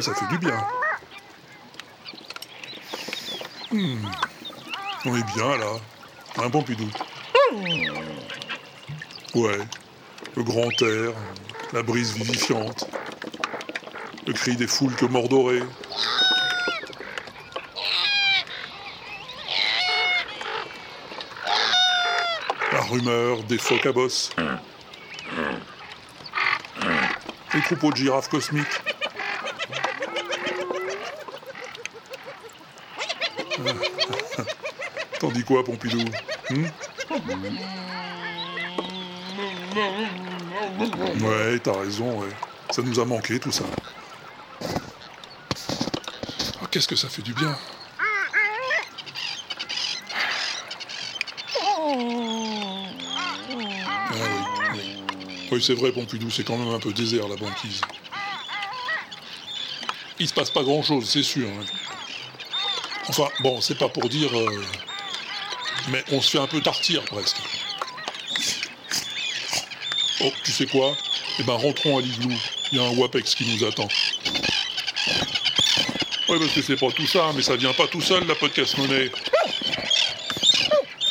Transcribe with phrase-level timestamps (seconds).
[0.00, 0.62] Ça fait du bien.
[3.72, 4.04] Hmm.
[5.06, 5.72] On est bien là.
[6.36, 6.88] Un Pompidou.
[9.34, 9.58] Ouais.
[10.36, 11.12] Le grand air,
[11.72, 12.84] la brise vivifiante,
[14.26, 15.62] le cri des foules que mordorées.
[22.72, 24.30] La rumeur des phoques à bosse.
[27.54, 28.82] Les troupeaux de girafes cosmiques.
[35.44, 35.98] Quoi, Pompidou
[36.50, 36.66] hmm
[41.22, 42.28] Ouais, t'as raison, ouais.
[42.70, 43.64] Ça nous a manqué tout ça.
[46.62, 47.56] Oh, Qu'est-ce que ça fait du bien.
[53.98, 54.16] Ah.
[55.52, 57.80] Oui, c'est vrai, Pompidou, c'est quand même un peu désert la banquise.
[60.18, 61.46] Il se passe pas grand-chose, c'est sûr.
[61.48, 61.64] hein.
[63.08, 64.36] Enfin, bon, c'est pas pour dire...
[64.36, 64.64] euh,
[65.88, 67.36] Mais on se fait un peu tartir, presque.
[70.22, 70.96] Oh, tu sais quoi?
[71.38, 72.34] Eh ben, rentrons à l'igloo.
[72.72, 73.88] Il y a un WAPEX qui nous attend.
[76.28, 78.76] Ouais, parce que c'est pas tout ça, mais ça vient pas tout seul, la podcast
[78.78, 79.10] monnaie.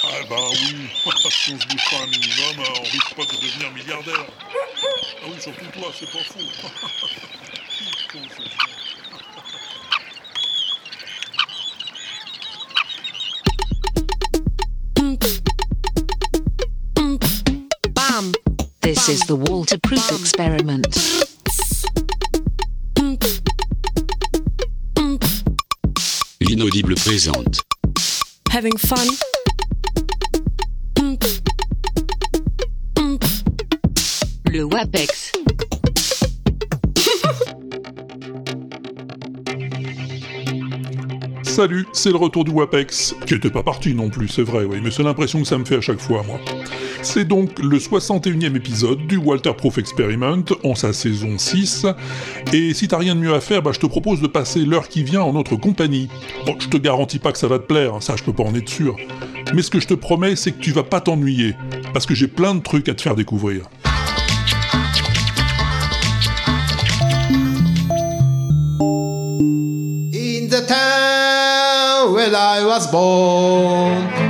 [0.04, 0.90] Ah ben oui,
[1.30, 4.26] si on se bouge pas un minimum, euh, on risque pas de devenir milliardaire.
[5.24, 6.40] Ah oui, surtout toi, c'est pas fou.
[19.06, 20.88] This is the waterproof experiment.
[26.42, 27.62] L'inaudible présente.
[28.50, 29.06] Having fun?
[34.52, 35.34] Le WAPEX.
[41.44, 44.80] Salut, c'est le retour du WAPEX, qui était pas parti non plus, c'est vrai, oui,
[44.84, 46.40] mais c'est l'impression que ça me fait à chaque fois, moi.
[47.06, 51.86] C'est donc le 61e épisode du Walter Proof Experiment, en sa saison 6,
[52.52, 54.90] et si t'as rien de mieux à faire, bah, je te propose de passer l'heure
[54.90, 56.10] qui vient en notre compagnie.
[56.48, 58.44] Bon, je te garantis pas que ça va te plaire, hein, ça je peux pas
[58.44, 58.98] en être sûr,
[59.54, 61.56] mais ce que je te promets, c'est que tu vas pas t'ennuyer,
[61.94, 63.70] parce que j'ai plein de trucs à te faire découvrir.
[70.12, 74.25] In the town where I was born.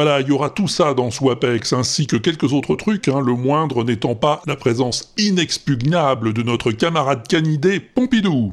[0.00, 3.20] Voilà, il y aura tout ça dans ce WAPEX, ainsi que quelques autres trucs, hein,
[3.20, 8.52] le moindre n'étant pas la présence inexpugnable de notre camarade canidé Pompidou.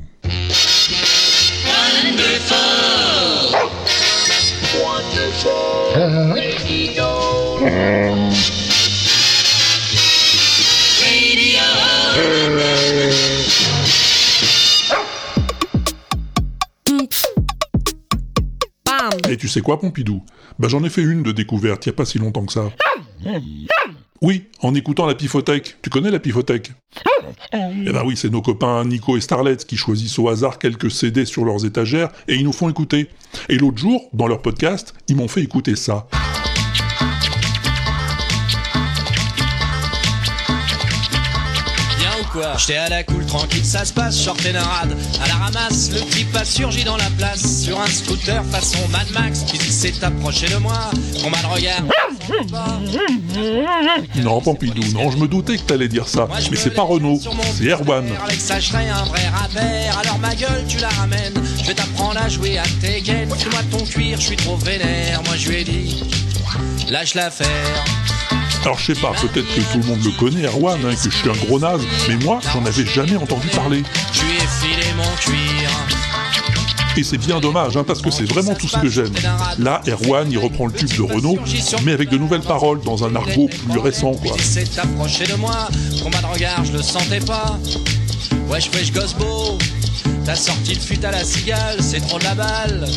[7.61, 8.64] Et
[19.55, 20.21] sais quoi, Pompidou?
[20.59, 22.69] Bah j'en ai fait une de découverte, il y a pas si longtemps que ça.
[24.21, 25.77] Oui, en écoutant la Pifothèque.
[25.81, 26.71] Tu connais la Pifothèque
[27.53, 31.25] Eh ben oui, c'est nos copains Nico et Starlet qui choisissent au hasard quelques CD
[31.25, 33.09] sur leurs étagères et ils nous font écouter.
[33.49, 36.07] Et l'autre jour, dans leur podcast, ils m'ont fait écouter ça.
[42.57, 44.95] J'étais à la cool, tranquille, ça se passe, short et narade.
[45.21, 47.63] À la ramasse, le type a surgi dans la place.
[47.63, 50.89] Sur un scooter façon Mad Max, qui s'est approché de moi.
[51.25, 51.83] On m'a le regard.
[54.15, 56.27] Non, Pompidou, non, je me doutais que t'allais dire ça.
[56.49, 57.19] Mais c'est pas Renault,
[57.57, 58.05] c'est Erwan.
[58.23, 59.99] Alex, un vrai rabert.
[59.99, 61.33] Alors ma gueule, tu la ramènes.
[61.59, 63.29] Je vais t'apprendre à jouer à Tekken.
[63.35, 65.21] Fais-moi ton cuir, je suis trop vénère.
[65.25, 66.03] Moi je lui ai dit,
[66.89, 67.83] lâche l'affaire.
[68.65, 71.15] Alors je sais pas, peut-être que tout le monde le connaît, Erwan, hein, que je
[71.15, 73.83] suis un gros naze, mais moi, j'en avais jamais entendu parler.
[74.11, 75.69] Je lui ai filé mon cuir.
[76.97, 79.13] Et c'est bien dommage, hein, parce que c'est vraiment tout ce que j'aime.
[79.59, 81.37] Là, Erwan, il reprend le tube de Renault,
[81.83, 84.35] mais avec de nouvelles paroles, dans un argot plus récent, quoi.
[84.35, 85.67] Il s'est approché de moi,
[86.01, 87.59] combat de regard, je le sentais pas.
[88.49, 89.59] Wesh, wesh, gosse beau,
[90.25, 92.87] t'as sorti le fut à la cigale, c'est trop de la balle.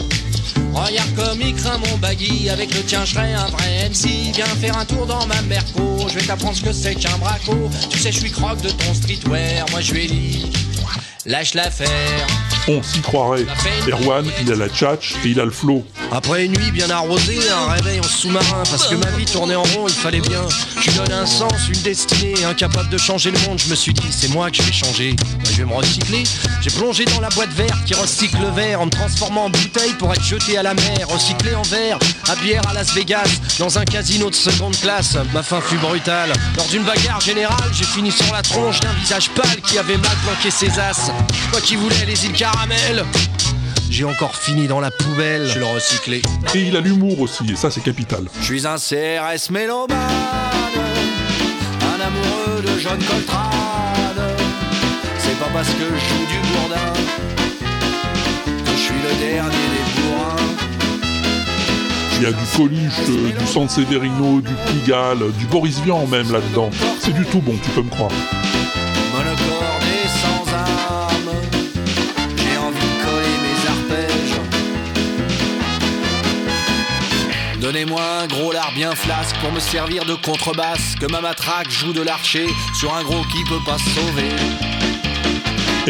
[0.72, 4.32] Regarde comme il craint mon baggy, avec le tien je un vrai MC.
[4.34, 7.70] Viens faire un tour dans ma Merco, je vais t'apprendre ce que c'est qu'un braco.
[7.90, 10.50] Tu sais, je suis croque de ton streetwear, moi je ai dit,
[11.26, 12.26] lâche l'affaire.
[12.66, 13.46] On s'y croirait.
[13.90, 15.84] Erwan, il a la tchatch et il a le flow.
[16.10, 19.62] Après une nuit bien arrosée, un réveil en sous-marin, parce que ma vie tournait en
[19.62, 20.42] rond, il fallait bien.
[20.80, 23.58] Je lui donne un sens, une destinée, incapable de changer le monde.
[23.58, 25.14] Je me suis dit, c'est moi que je vais changer.
[25.14, 26.24] Bah, je vais me recycler.
[26.60, 29.94] J'ai plongé dans la boîte verte qui recycle le verre en me transformant en bouteille
[29.98, 31.08] pour être jeté à la mer.
[31.08, 33.28] Recyclé en verre, à bière à Las Vegas,
[33.58, 35.16] dans un casino de seconde classe.
[35.34, 36.32] Ma fin fut brutale.
[36.56, 40.16] Lors d'une bagarre générale, j'ai fini sur la tronche d'un visage pâle qui avait mal
[40.24, 41.10] planqué ses as.
[41.52, 43.04] Moi qui voulais les îles caramel.
[43.90, 45.46] J'ai encore fini dans la poubelle.
[45.46, 46.22] Je le recyclé.
[46.54, 48.24] Et il a l'humour aussi, et ça c'est capital.
[48.40, 49.98] Je suis un CRS mélomane,
[51.82, 54.36] un amoureux de John Coltrane.
[55.18, 56.92] C'est pas parce que je joue du bourdin
[58.64, 60.36] que je suis le dernier des bourrins.
[62.20, 66.70] Il y a du Coluche, euh, du Sanseverino, du Pigalle, du Boris Vian même là-dedans.
[67.00, 68.10] C'est du tout bon, tu peux me croire.
[77.68, 80.94] Donnez-moi un gros lard bien flasque pour me servir de contrebasse.
[80.98, 84.87] Que ma matraque joue de l'archer sur un gros qui peut pas se sauver.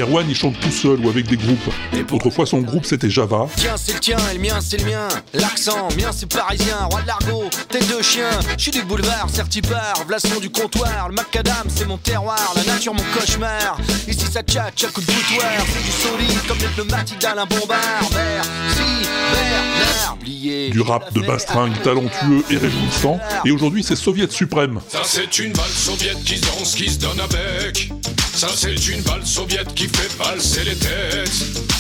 [0.00, 1.73] Erwan, il chante tout seul ou avec des groupes.
[2.12, 3.47] Autrefois, son groupe c'était Java.
[3.56, 5.09] Tiens, c'est le tien, et le mien, c'est le mien.
[5.35, 6.77] L'accent, mien, c'est parisien.
[6.91, 8.31] Roi de l'argot, tête de chien.
[8.56, 11.09] Je suis du boulevard, certipar, blason du comptoir.
[11.09, 12.53] Le macadam, c'est mon terroir.
[12.55, 13.79] La nature, mon cauchemar.
[14.06, 15.50] Ici, ça tchatche à coup de boutoir.
[15.73, 18.09] C'est du solide comme les pneumatiques d'Alain Bombard.
[18.12, 20.15] Vert, si, Bernard.
[20.15, 20.71] Oublié.
[20.71, 23.19] Du rap de bastringue talentueux et réjouissant.
[23.45, 24.81] Et aujourd'hui, c'est Soviet suprême.
[24.89, 27.91] Ça c'est une balle soviète qui danse, qui se donne avec.
[28.38, 31.29] Ça c'est une balle soviète qui fait valser les têtes.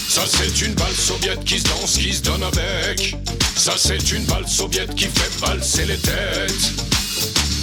[0.08, 3.16] Ça c'est une balle soviète qui se danse, qui se donne avec.
[3.54, 6.72] Ça c'est une balle soviète qui fait valser les têtes.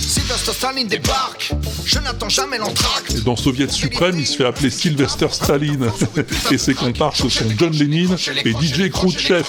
[0.08, 1.52] Sylvester Staline débarque,
[1.84, 3.16] je n'attends jamais l'entracte.
[3.16, 5.92] Et dans Soviet suprême, il se fait appeler Sylvester Staline.
[6.52, 8.16] et ses comparses sont John Lennon
[8.46, 9.44] et DJ Khrouchtchev.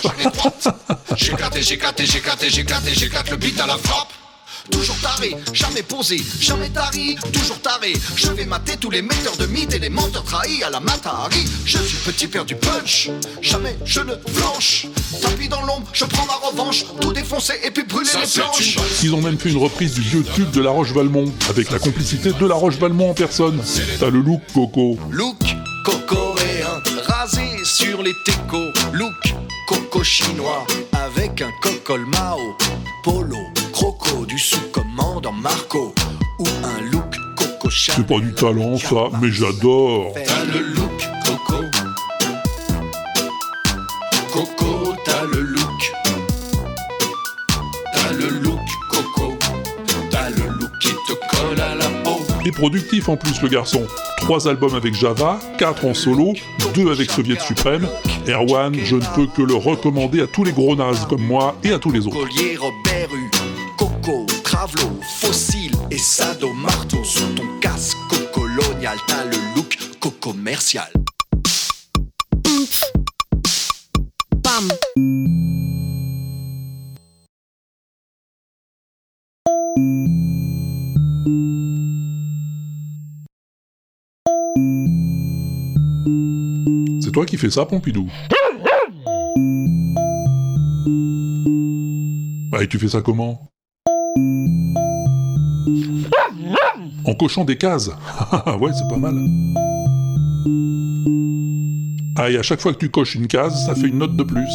[1.14, 4.12] J'éclate, j'éclate, j'éclate, j'éclate, j'éclate le beat à la frappe.
[4.70, 7.94] Toujours taré, jamais posé, jamais tari, toujours taré.
[8.16, 11.44] Je vais mater tous les metteurs de mythes et les menteurs trahis à la Matahari.
[11.64, 13.10] Je suis petit père du punch,
[13.40, 14.86] jamais je ne flanche.
[15.20, 18.42] Tapis dans l'ombre, je prends ma revanche, tout défoncer et puis brûler Ça les une
[18.42, 18.76] planches.
[19.02, 22.32] Ils ont même fait une reprise du vieux tube de La Roche-Valmont, avec la complicité
[22.32, 23.62] de La Roche-Valmont en personne.
[24.00, 24.98] T'as le look, Coco.
[25.10, 25.36] Look
[25.86, 28.72] cocoréen, rasé sur les técos.
[28.92, 29.34] Look
[29.68, 32.56] coco chinois, avec un cocol Mao.
[33.04, 33.38] Polo,
[33.76, 35.94] croco, du sous-commandant Marco.
[36.38, 40.14] Ou un look coco C'est pas du talent, ça, mais j'adore.
[40.14, 41.62] T'as le look coco.
[44.32, 45.92] Coco, t'as le look.
[47.92, 49.36] T'as le look coco.
[50.10, 52.18] T'as le look qui te colle à la peau.
[52.46, 53.82] Et productif en plus, le garçon.
[54.16, 56.32] Trois albums avec Java, quatre en solo,
[56.74, 57.86] deux avec Soviet Suprême.
[58.26, 61.72] Erwan, je ne peux que le recommander à tous les gros nazes comme moi et
[61.72, 62.18] à tous les autres.
[62.18, 63.10] Collier Robert
[64.66, 67.96] Travelo, Fossile et Sado Marteau Sous ton casque
[68.32, 70.88] colonial, t'as le look co-commercial.
[74.42, 74.68] Bam.
[87.00, 88.08] C'est toi qui fais ça, Pompidou.
[92.50, 93.52] Bah, et tu fais ça comment?
[97.06, 97.90] En cochant des cases
[98.32, 99.14] Ah ouais, c'est pas mal.
[102.18, 104.24] Ah, et à chaque fois que tu coches une case, ça fait une note de
[104.24, 104.50] plus.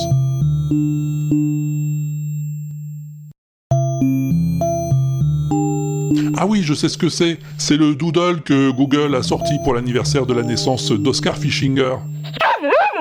[6.37, 7.37] Ah oui, je sais ce que c'est.
[7.57, 11.97] C'est le doodle que Google a sorti pour l'anniversaire de la naissance d'Oscar Fischinger.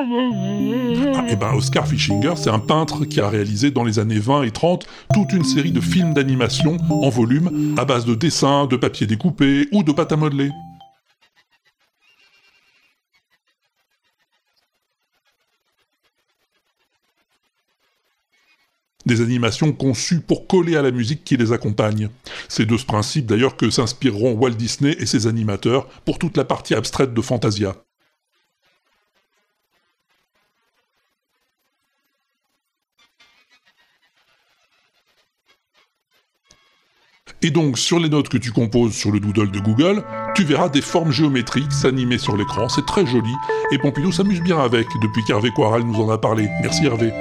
[0.03, 4.45] Ah, et ben Oscar Fischinger, c'est un peintre qui a réalisé dans les années 20
[4.45, 8.77] et 30 toute une série de films d'animation en volume à base de dessins, de
[8.77, 10.51] papier découpé ou de pâte à modeler.
[19.05, 22.09] Des animations conçues pour coller à la musique qui les accompagne.
[22.49, 26.45] C'est de ce principe d'ailleurs que s'inspireront Walt Disney et ses animateurs pour toute la
[26.45, 27.75] partie abstraite de Fantasia.
[37.43, 40.05] Et donc, sur les notes que tu composes sur le doodle de Google,
[40.35, 43.33] tu verras des formes géométriques s'animer sur l'écran, c'est très joli,
[43.73, 46.51] et Pompidou s'amuse bien avec, depuis qu'Hervé Coiral nous en a parlé.
[46.61, 47.13] Merci Hervé.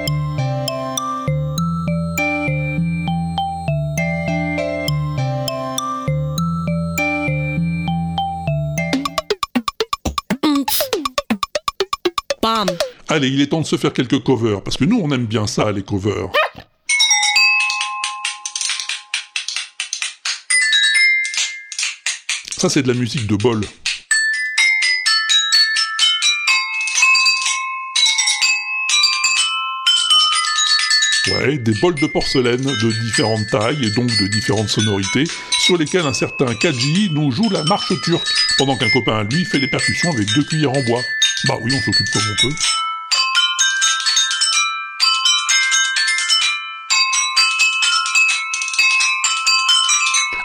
[13.08, 15.48] Allez, il est temps de se faire quelques covers, parce que nous on aime bien
[15.48, 16.30] ça, les covers.
[22.60, 23.62] Ça c'est de la musique de bol.
[31.32, 35.24] Ouais, des bols de porcelaine de différentes tailles et donc de différentes sonorités,
[35.62, 39.46] sur lesquels un certain Kaji nous joue la marche turque, pendant qu'un copain à lui
[39.46, 41.02] fait les percussions avec deux cuillères en bois.
[41.48, 42.56] Bah oui, on s'occupe comme on peut.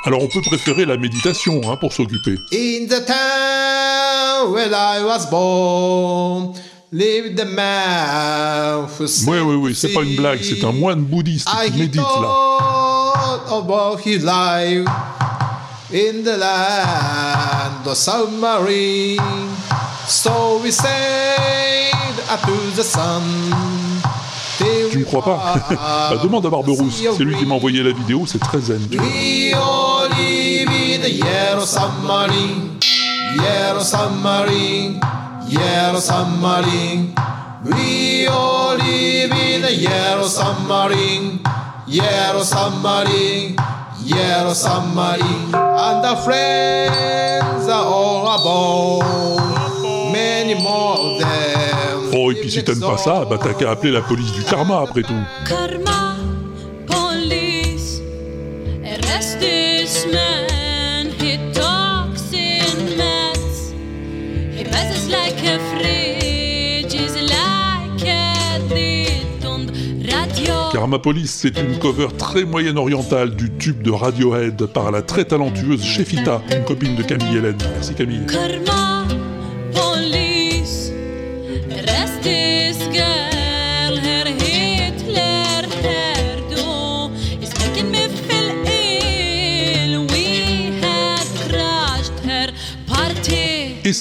[0.07, 2.35] Alors on peut préférer la méditation hein, pour s'occuper.
[2.53, 6.53] In the town where I was born,
[6.93, 11.49] lived the man who Oui, oui, oui, c'est pas une blague, c'est un moine bouddhiste
[11.49, 13.51] qui médite là.
[13.51, 14.87] about his life
[15.91, 19.19] in the land of submarine.
[20.07, 23.23] So we sailed up to the sun.
[24.59, 25.55] till Tu ne crois pas?
[26.11, 28.87] Bah demande à Barberousse, c'est lui qui m'a envoyé la vidéo, c'est très zen.
[28.91, 29.07] tu vois.
[31.15, 32.79] Yellow submarine,
[33.37, 35.01] yellow submarine,
[35.49, 37.15] yellow submarine.
[37.65, 41.41] We all live in a yellow submarine,
[41.87, 43.57] yellow submarine,
[44.05, 45.55] yellow submarine.
[45.55, 52.11] And our friends are all aboard, many more of them.
[52.17, 54.83] Oh, et puis si t'aimes pas ça, bah t'as qu'à appeler la police du karma
[54.83, 55.13] après tout.
[55.49, 56.14] Karma,
[70.75, 70.81] radio.
[70.81, 75.83] Karma Police, c'est une cover très moyen-orientale du tube de Radiohead par la très talentueuse
[75.83, 77.59] Shefita, une copine de Camille Hélène.
[77.75, 78.27] Merci Camille.
[78.27, 79.07] Karma,
[79.73, 80.93] police,
[81.71, 83.35] arrest this girl.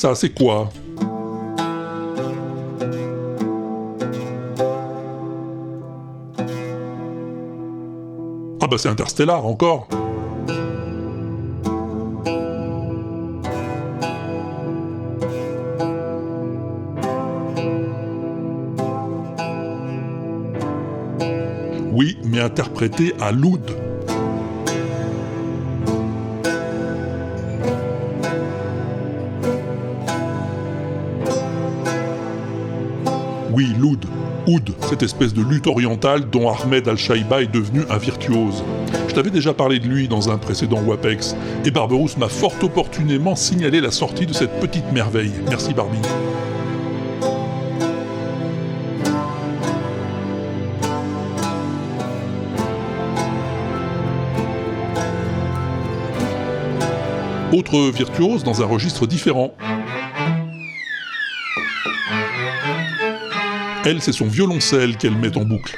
[0.03, 0.82] Her
[8.65, 9.89] Ah bah c'est Interstellar encore
[21.91, 23.69] Oui, mais interprété à l'oud.
[33.51, 34.02] Oui, l'oud.
[34.45, 38.63] Oud, cette espèce de lutte orientale dont Ahmed Al-Shaiba est devenu un virtuose.
[39.07, 41.35] Je t'avais déjà parlé de lui dans un précédent WAPEX,
[41.65, 45.31] et Barberousse m'a fort opportunément signalé la sortie de cette petite merveille.
[45.49, 45.97] Merci Barbie.
[57.53, 59.53] Autre virtuose dans un registre différent.
[63.85, 65.75] Elle, c'est son violoncelle qu'elle met en boucle.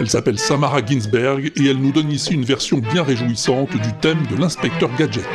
[0.00, 4.26] Elle s'appelle Samara Ginsberg et elle nous donne ici une version bien réjouissante du thème
[4.30, 5.26] de l'inspecteur Gadget.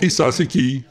[0.00, 0.82] Et ça, c'est qui?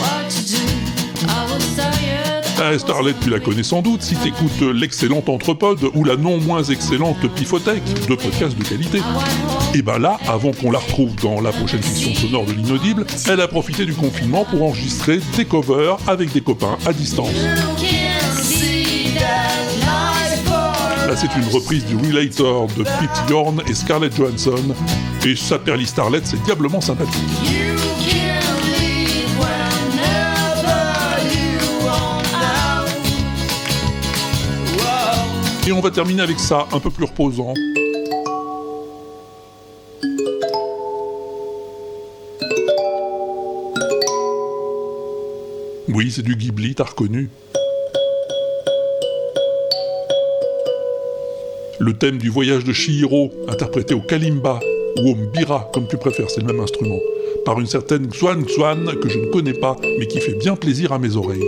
[0.00, 0.62] What to do.
[1.28, 2.44] I was tired.
[2.74, 6.62] Eh, Starlet, tu la connais sans doute si t'écoutes l'excellente Entrepode ou la non moins
[6.62, 9.00] excellente Pifothèque, deux podcasts de qualité.
[9.74, 13.40] Et ben là, avant qu'on la retrouve dans la prochaine fiction sonore de l'inaudible, elle
[13.40, 17.34] a profité du confinement pour enregistrer des covers avec des copains à distance.
[21.14, 24.74] C'est une reprise du Relator de Pete Yorn et Scarlett Johansson.
[25.24, 27.22] Et sa perlie Starlet, c'est diablement sympathique.
[35.66, 37.54] Et on va terminer avec ça, un peu plus reposant.
[45.88, 47.28] Oui, c'est du Ghibli, t'as reconnu.
[51.84, 54.60] Le thème du voyage de Chihiro, interprété au kalimba
[55.00, 57.00] ou au mbira, comme tu préfères, c'est le même instrument,
[57.44, 60.92] par une certaine Xuan Xuan que je ne connais pas, mais qui fait bien plaisir
[60.92, 61.42] à mes oreilles.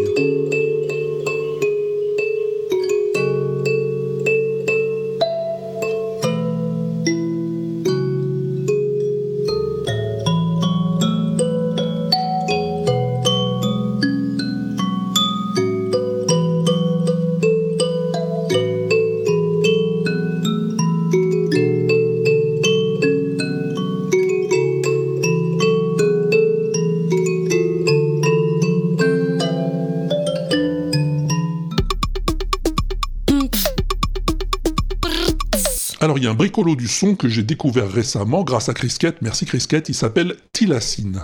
[36.89, 39.23] Son que j'ai découvert récemment grâce à Crisquette.
[39.23, 41.23] Merci Crisquette, il s'appelle Tilacine.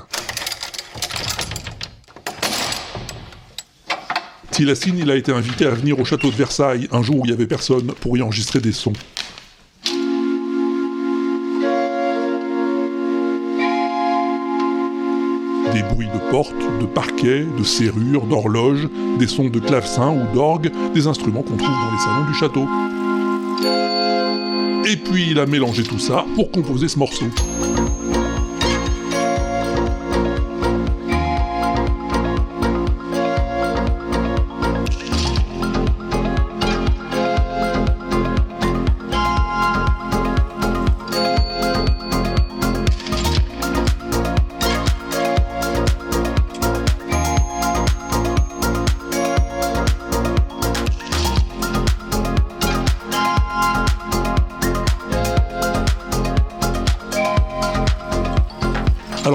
[4.50, 7.28] Tilacine, il a été invité à venir au château de Versailles un jour où il
[7.28, 8.92] n'y avait personne pour y enregistrer des sons.
[15.72, 18.88] Des bruits de portes, de parquets, de serrures, d'horloges,
[19.18, 22.66] des sons de clavecin ou d'orgue, des instruments qu'on trouve dans les salons du château.
[24.90, 27.26] Et puis il a mélangé tout ça pour composer ce morceau.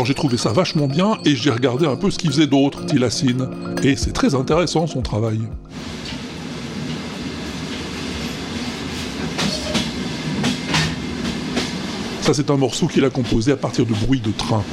[0.06, 3.50] J'ai trouvé ça vachement bien et j'ai regardé un peu ce qu'il faisait d'autre, Tilacine.
[3.82, 5.40] Et c'est très intéressant son travail.
[12.22, 14.64] Ça c'est un morceau qu'il a composé à partir de bruits de train.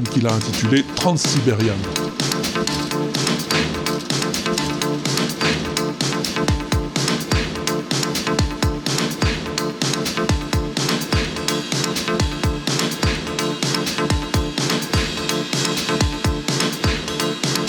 [0.00, 1.74] Qu'il a intitulé Transsiberian.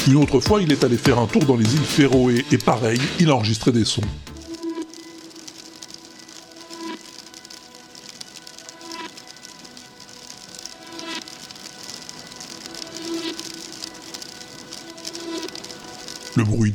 [0.07, 2.99] Une autre fois, il est allé faire un tour dans les îles Féroé et pareil,
[3.19, 4.01] il a enregistré des sons.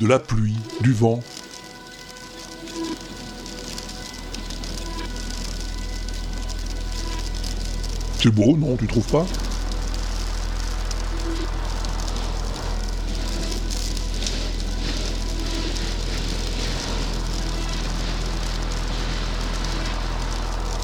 [0.09, 1.21] La pluie, du vent.
[8.19, 9.27] C'est beau, non, tu trouves pas?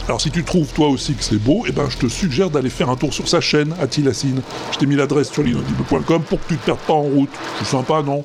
[0.06, 2.68] Alors si tu trouves toi aussi que c'est beau, eh ben je te suggère d'aller
[2.68, 4.42] faire un tour sur sa chaîne, à Tilacine.
[4.72, 7.30] Je t'ai mis l'adresse sur l'inaudible.com pour que tu te perdes pas en route.
[7.58, 8.22] C'est sympa, non?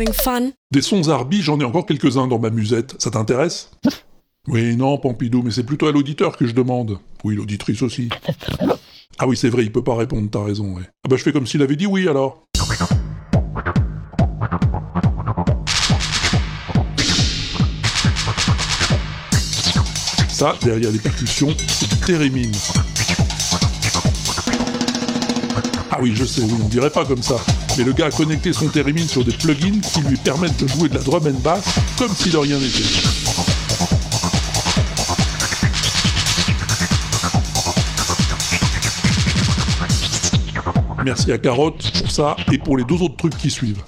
[0.00, 0.52] Having fun?
[0.70, 2.96] Des sons Arby, j'en ai encore quelques-uns dans ma musette.
[2.98, 3.70] Ça t'intéresse?
[4.48, 6.98] Oui, non, Pompidou, mais c'est plutôt à l'auditeur que je demande.
[7.24, 8.08] Oui, l'auditrice aussi.
[9.18, 10.82] Ah oui, c'est vrai, il peut pas répondre, t'as raison, ouais.
[11.04, 12.46] Ah bah je fais comme s'il avait dit oui, alors.
[20.30, 22.50] Ça, derrière les percussions, c'est du.
[25.90, 27.36] Ah oui, je sais, oui, on dirait pas comme ça.
[27.80, 30.90] Mais le gars a connecté son thérémine sur des plugins qui lui permettent de jouer
[30.90, 31.64] de la drum and bass
[31.96, 32.84] comme si de rien n'était.
[41.02, 43.82] Merci à Carotte pour ça et pour les deux autres trucs qui suivent.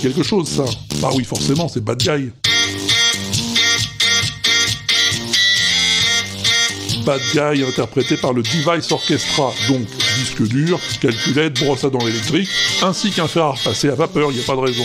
[0.00, 0.64] Quelque chose, ça
[1.00, 2.30] Bah oui, forcément, c'est Bad Guy.
[7.04, 9.86] Bad Guy interprété par le Device Orchestra, donc
[10.18, 12.48] disque dur, calculette, brosse à dents électrique,
[12.82, 14.84] ainsi qu'un fer à repasser à vapeur, il n'y a pas de raison.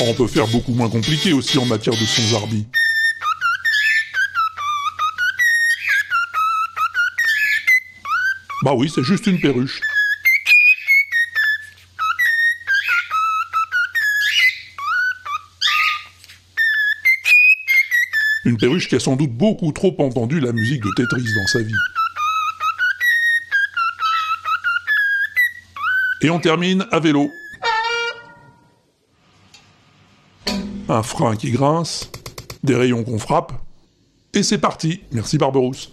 [0.00, 2.66] On peut faire beaucoup moins compliqué aussi en matière de sons Arby.
[8.62, 9.80] Bah oui, c'est juste une perruche.
[18.44, 21.60] Une perruche qui a sans doute beaucoup trop entendu la musique de Tetris dans sa
[21.60, 21.74] vie.
[26.22, 27.32] Et on termine à vélo.
[30.88, 32.10] Un frein qui grince,
[32.62, 33.52] des rayons qu'on frappe,
[34.32, 35.00] et c'est parti.
[35.12, 35.92] Merci Barberousse.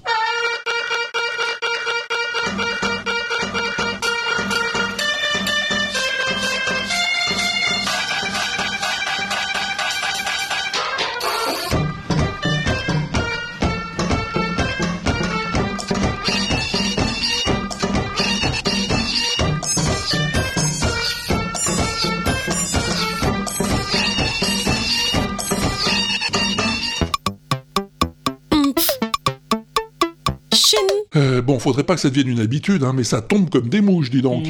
[31.65, 34.21] Faudrait pas que ça devienne une habitude, hein, mais ça tombe comme des mouches, dis
[34.21, 34.45] donc.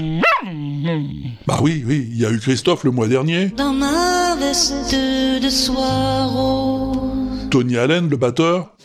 [1.48, 3.48] Bah oui, oui, il y a eu Christophe le mois dernier.
[3.56, 7.48] Dans ma veste de rose.
[7.50, 8.76] Tony Allen, le batteur.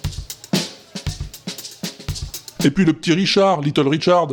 [2.63, 4.29] Et puis le petit Richard, Little Richard.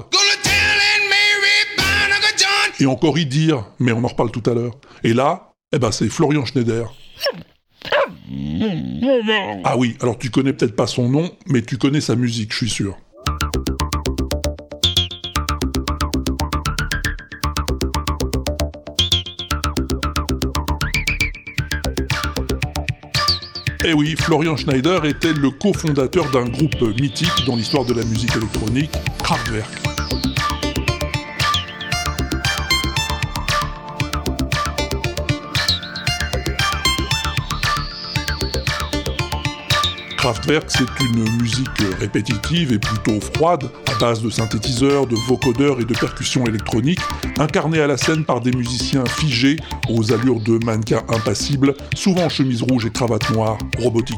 [2.80, 4.76] Et encore y dire, mais on en reparle tout à l'heure.
[5.04, 6.94] Et là, eh ben c'est Florian Schneider.
[9.64, 12.58] Ah oui, alors tu connais peut-être pas son nom, mais tu connais sa musique, je
[12.58, 12.96] suis sûr.
[23.90, 28.36] Eh oui, Florian Schneider était le cofondateur d'un groupe mythique dans l'histoire de la musique
[28.36, 28.92] électronique,
[29.24, 29.97] Kraftwerk.
[40.28, 41.70] Kraftwerk, c'est une musique
[42.02, 47.00] répétitive et plutôt froide, à base de synthétiseurs, de vocodeurs et de percussions électroniques,
[47.40, 49.56] incarnée à la scène par des musiciens figés,
[49.88, 54.18] aux allures de mannequins impassibles, souvent en chemise rouge et cravate noire, robotique.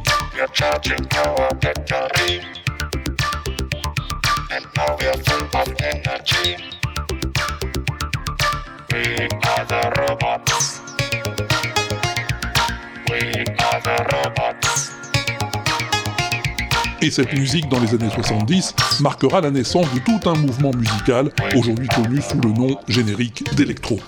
[17.01, 21.31] Et cette musique dans les années 70 marquera la naissance de tout un mouvement musical,
[21.55, 23.99] aujourd'hui connu sous le nom générique d'électro.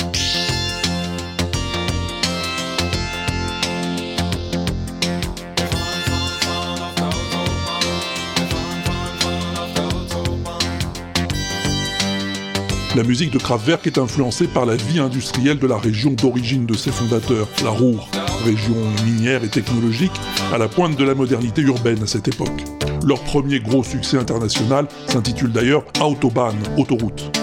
[12.94, 16.76] La musique de Kraftwerk est influencée par la vie industrielle de la région d'origine de
[16.76, 18.10] ses fondateurs, la Ruhr,
[18.44, 18.76] région
[19.06, 20.12] minière et technologique,
[20.54, 22.66] à la pointe de la modernité urbaine à cette époque.
[23.06, 27.41] Leur premier gros succès international s'intitule d'ailleurs Autobahn, autoroute.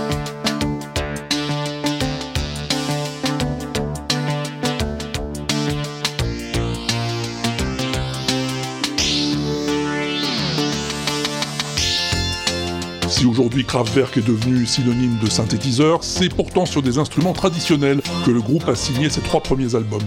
[13.18, 18.30] Si aujourd'hui Kraftwerk est devenu synonyme de synthétiseur, c'est pourtant sur des instruments traditionnels que
[18.30, 20.04] le groupe a signé ses trois premiers albums.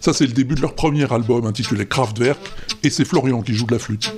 [0.00, 2.40] Ça, c'est le début de leur premier album intitulé Kraftwerk,
[2.82, 4.14] et c'est Florian qui joue de la flûte.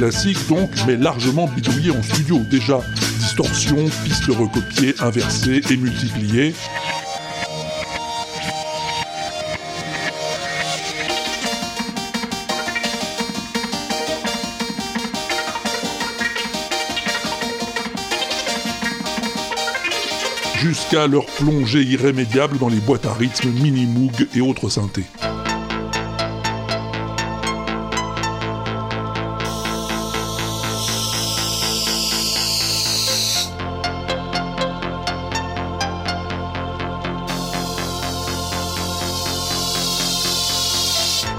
[0.00, 2.38] Classique donc, mais largement bidouillé en studio.
[2.50, 2.80] Déjà,
[3.18, 6.54] distorsion, pistes recopiées, inversées et multipliées.
[20.56, 25.06] jusqu'à leur plongée irrémédiable dans les boîtes à rythme, mini-moog et autres synthés.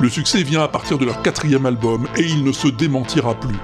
[0.01, 3.55] Le succès vient à partir de leur quatrième album et il ne se démentira plus.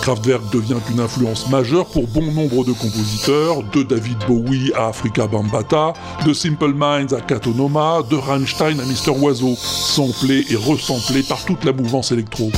[0.00, 5.26] Kraftwerk devient une influence majeure pour bon nombre de compositeurs, de David Bowie à Africa
[5.26, 5.92] Bambata,
[6.24, 11.62] de Simple Minds à Katonoma, de Rammstein à Mister Oiseau, samplé et resamplé par toute
[11.64, 12.50] la mouvance électro.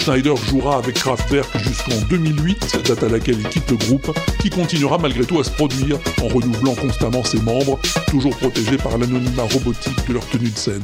[0.00, 4.10] Schneider jouera avec Kraftwerk jusqu'en 2008, date à laquelle il quitte le groupe,
[4.40, 8.96] qui continuera malgré tout à se produire en renouvelant constamment ses membres, toujours protégés par
[8.96, 10.82] l'anonymat robotique de leur tenue de scène.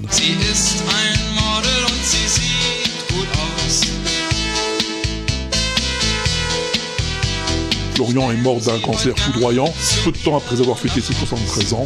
[7.95, 9.73] Florian est mort d'un cancer foudroyant,
[10.05, 11.85] peu de temps après avoir fêté ses 73 ans.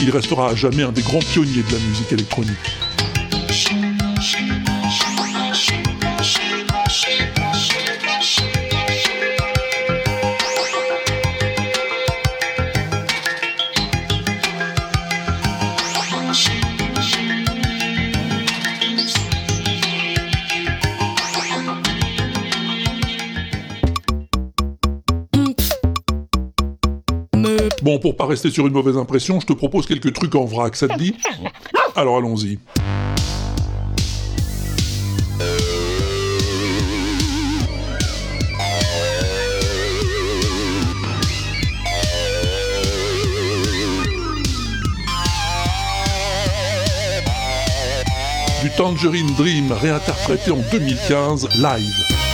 [0.00, 2.81] Il restera à jamais un des grands pionniers de la musique électronique.
[27.92, 30.74] Bon, pour pas rester sur une mauvaise impression, je te propose quelques trucs en vrac,
[30.76, 31.14] ça te dit?
[31.94, 32.58] Alors allons-y.
[48.62, 52.31] Du Tangerine Dream réinterprété en 2015 live.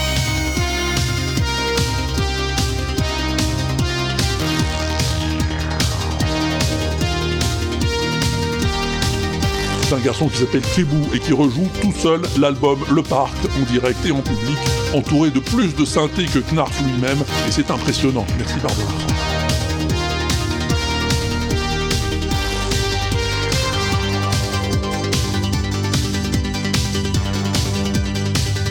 [9.88, 13.72] C'est un garçon qui s'appelle Kebou et qui rejoue tout seul l'album Le Parc en
[13.72, 14.58] direct et en public,
[14.92, 17.16] entouré de plus de synthé que Knarf lui-même,
[17.48, 18.26] et c'est impressionnant.
[18.36, 18.92] Merci Barbara.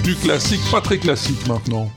[0.04, 1.90] Du classique, pas très classique maintenant.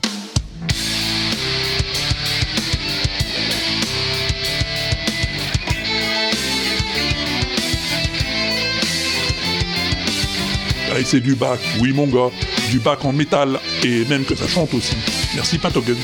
[11.01, 12.29] Allez, c'est du bac, oui mon gars,
[12.69, 14.95] du bac en métal, et même que ça chante aussi.
[15.33, 15.95] Merci Patogen.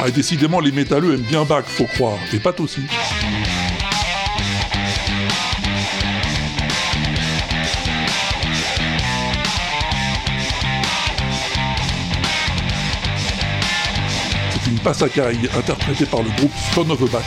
[0.00, 2.80] Ah, et décidément, les métalleux aiment bien Bach, faut croire, et Pat aussi.
[14.86, 17.22] C'est une passacaille interprétée par le groupe Stone of a Bach.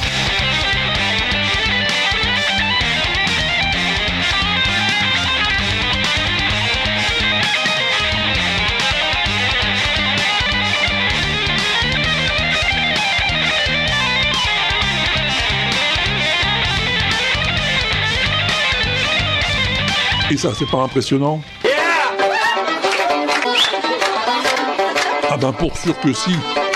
[20.31, 21.41] Et ça, c'est pas impressionnant?
[25.29, 26.31] Ah ben pour sûr que si,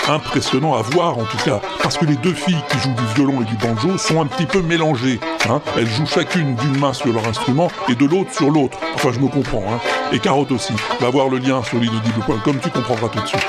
[0.08, 3.42] impressionnant à voir en tout cas, parce que les deux filles qui jouent du violon
[3.42, 5.20] et du banjo sont un petit peu mélangées.
[5.48, 8.78] Hein Elles jouent chacune d'une main sur leur instrument et de l'autre sur l'autre.
[8.94, 9.64] Enfin je me comprends.
[9.72, 9.80] Hein
[10.12, 10.72] et Carotte aussi.
[11.00, 13.46] Va voir le lien sur l'inaudible.com, tu comprendras tout de suite.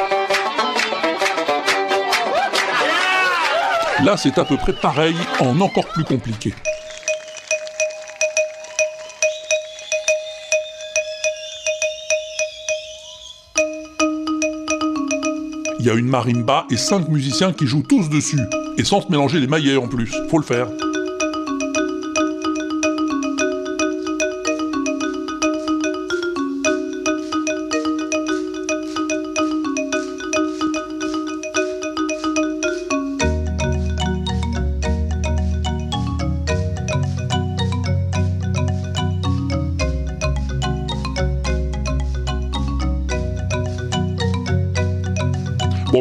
[4.04, 6.54] Là c'est à peu près pareil, en encore plus compliqué.
[15.86, 18.40] Il y a une marimba et cinq musiciens qui jouent tous dessus,
[18.76, 20.68] et sans se mélanger les maillets en plus, faut le faire.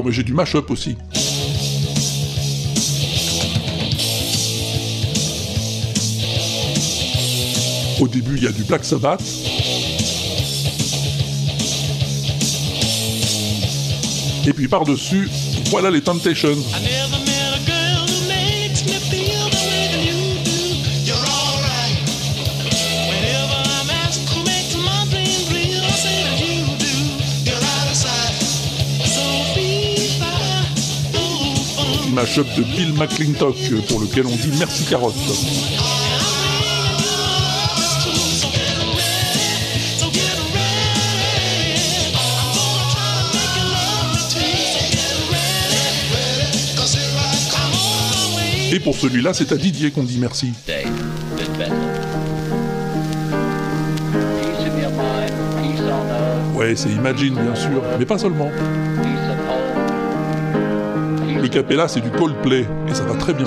[0.05, 0.97] Mais j'ai du mash-up aussi.
[8.01, 9.23] Au début, il y a du Black Sabbath.
[14.47, 15.29] Et puis par-dessus,
[15.71, 16.57] voilà les Temptations.
[32.37, 33.55] Mashup de Bill McClintock
[33.87, 35.15] pour lequel on dit merci carotte.
[48.73, 50.53] Et pour celui-là, c'est à Didier qu'on dit merci.
[56.57, 58.51] Ouais, c'est Imagine, bien sûr, mais pas seulement.
[61.45, 63.45] Le capella, c'est du Coldplay, et ça va très bien.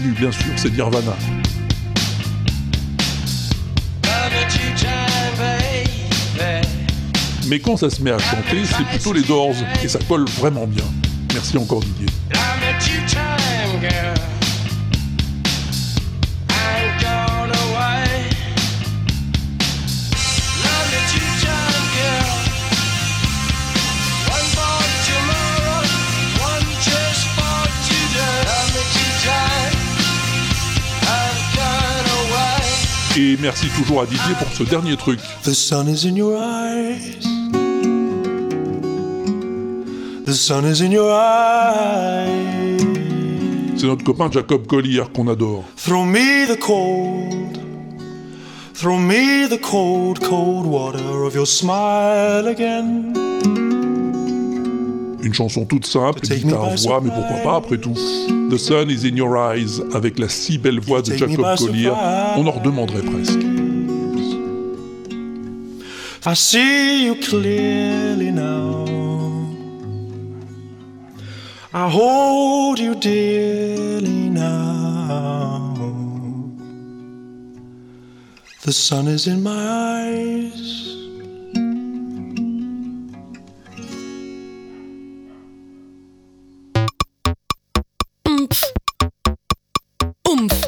[0.00, 1.14] Bien sûr, c'est Nirvana.
[7.46, 10.66] Mais quand ça se met à chanter, c'est plutôt les Doors, et ça colle vraiment
[10.66, 10.84] bien.
[11.32, 12.08] Merci encore Didier.
[33.16, 35.20] Et merci toujours à Didier pour ce dernier truc.
[35.44, 37.24] The sun is in your eyes.
[40.26, 42.80] The sun is in your eyes.
[43.76, 45.62] C'est notre copain Jacob Collier qu'on adore.
[45.76, 47.56] Throw me the cold.
[48.74, 53.12] Throw me the cold, cold water of your smile again.
[55.22, 57.94] Une chanson toute simple, guitare voix, mais pourquoi pas après tout.
[58.50, 61.90] The Sun is in Your Eyes, avec la si belle voix de Jacob Collier,
[62.36, 63.40] on en redemanderait presque.
[66.26, 68.84] I see you clearly now.
[71.74, 75.74] I hold you dearly now.
[78.62, 80.93] The sun is in my eyes.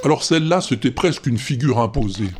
[0.07, 2.31] Alors celle-là, c'était presque une figure imposée.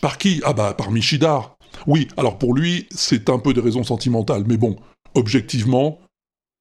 [0.00, 0.40] Par qui?
[0.44, 1.56] Ah bah par Michidar.
[1.88, 4.76] Oui, alors pour lui, c'est un peu des raisons sentimentales, mais bon,
[5.16, 5.98] objectivement,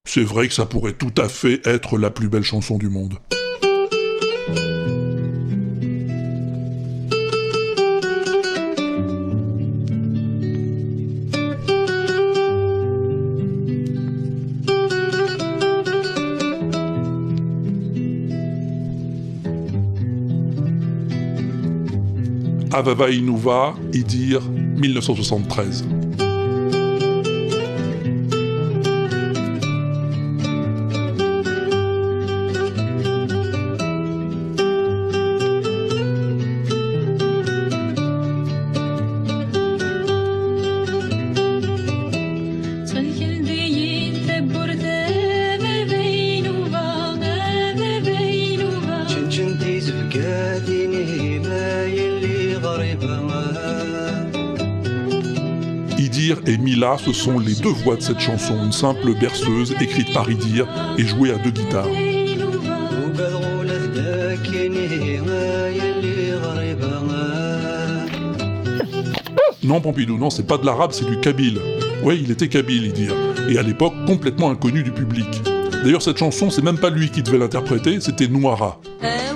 [0.10, 3.20] c'est vrai que ça pourrait tout à fait être la plus belle chanson du monde.
[22.82, 26.11] Avava Inuva, Idir, 1973.
[57.06, 61.06] ce sont les deux voix de cette chanson, une simple berceuse écrite par Idir et
[61.06, 61.88] jouée à deux guitares.
[69.64, 71.60] Non, Pompidou, non, c'est pas de l'arabe, c'est du kabyle.
[72.04, 73.14] Oui, il était kabyle, Idir,
[73.48, 75.28] et à l'époque complètement inconnu du public.
[75.84, 78.82] D'ailleurs, cette chanson, c'est même pas lui qui devait l'interpréter, c'était Nouara.
[79.04, 79.31] Hein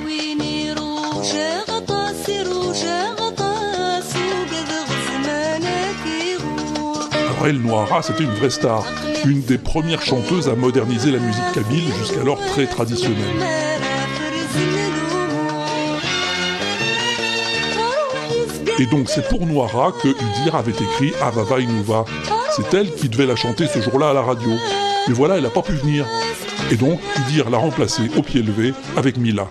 [7.35, 8.85] Alors elle, Noara, c'était une vraie star,
[9.25, 13.17] une des premières chanteuses à moderniser la musique kabyle, jusqu'alors très traditionnelle.
[18.79, 22.05] Et donc c'est pour Noara que Idir avait écrit Avava Inuva.
[22.55, 24.51] C'est elle qui devait la chanter ce jour-là à la radio.
[25.07, 26.05] Mais voilà, elle n'a pas pu venir.
[26.71, 29.47] Et donc Idir l'a remplacée au pied levé avec Mila.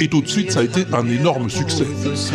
[0.00, 1.86] Et tout de suite, ça a été un énorme succès.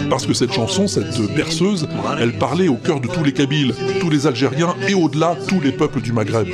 [0.09, 1.87] Parce que cette chanson, cette berceuse,
[2.19, 5.71] elle parlait au cœur de tous les Kabyles, tous les Algériens et au-delà, tous les
[5.71, 6.47] peuples du Maghreb.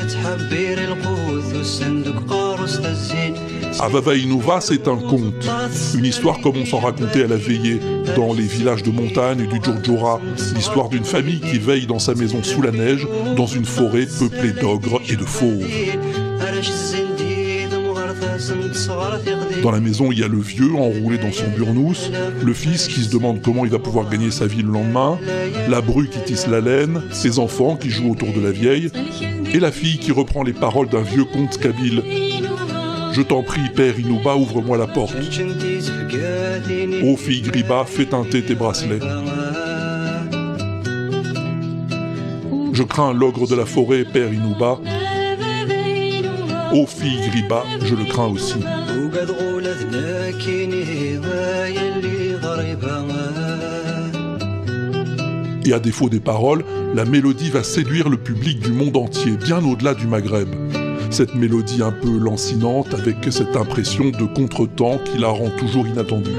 [3.80, 5.48] Avava Inova, c'est un conte,
[5.96, 7.80] une histoire comme on s'en racontait à la veillée
[8.16, 10.20] dans les villages de montagne du Djurdjura,
[10.56, 14.52] l'histoire d'une famille qui veille dans sa maison sous la neige, dans une forêt peuplée
[14.52, 15.66] d'ogres et de fauves.
[19.64, 22.12] Dans la maison, il y a le vieux enroulé dans son burnous,
[22.42, 25.20] le fils qui se demande comment il va pouvoir gagner sa vie le lendemain,
[25.68, 28.90] la bru qui tisse la laine, ses enfants qui jouent autour de la vieille,
[29.54, 32.04] et la fille qui reprend les paroles d'un vieux conte kabyle.
[33.12, 35.16] Je t'en prie, père Inouba, ouvre-moi la porte.
[37.04, 39.00] Ô fille Griba, fais teinter tes bracelets.
[42.72, 44.80] Je crains l'ogre de la forêt, père Inouba.
[46.72, 48.60] Ô fille Griba, je le crains aussi.
[55.66, 56.64] Et à défaut des paroles,
[56.96, 60.50] la mélodie va séduire le public du monde entier, bien au-delà du Maghreb.
[61.12, 66.32] Cette mélodie un peu lancinante avec cette impression de contretemps qui la rend toujours inattendue.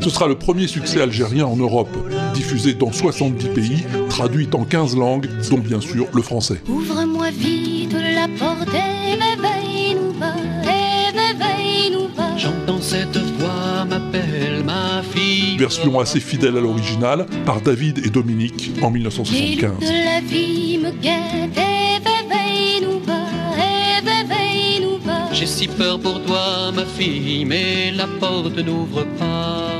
[0.00, 1.94] Ce sera le premier succès algérien en Europe,
[2.38, 6.62] diffusé dans 70 pays, traduit en 15 langues, dont bien sûr le français.
[6.68, 12.36] Ouvre-moi vite la porte et réveille-nous pas, et réveille-nous pas.
[12.36, 15.56] J'entends cette voix m'appelle ma fille.
[15.58, 19.80] Version assez fidèle à l'original par David et Dominique en L'île 1975.
[19.80, 23.26] de la vie me guette et réveille-nous pas,
[23.58, 25.32] et réveille-nous pas.
[25.32, 29.72] J'ai si peur pour toi, ma fille, mais la porte n'ouvre pas.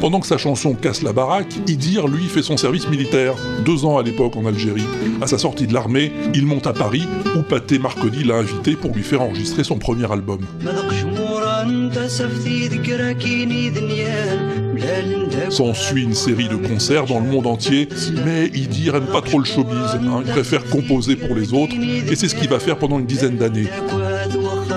[0.00, 3.34] Pendant que sa chanson casse la baraque, Idir, lui, fait son service militaire,
[3.66, 4.86] deux ans à l'époque en Algérie.
[5.20, 8.94] À sa sortie de l'armée, il monte à Paris, où Pathé Marconi l'a invité pour
[8.94, 10.40] lui faire enregistrer son premier album.
[15.50, 17.86] S'ensuit une série de concerts dans le monde entier,
[18.24, 21.74] mais Idir aime pas trop le showbiz, hein, il préfère composer pour les autres,
[22.10, 23.68] et c'est ce qu'il va faire pendant une dizaine d'années.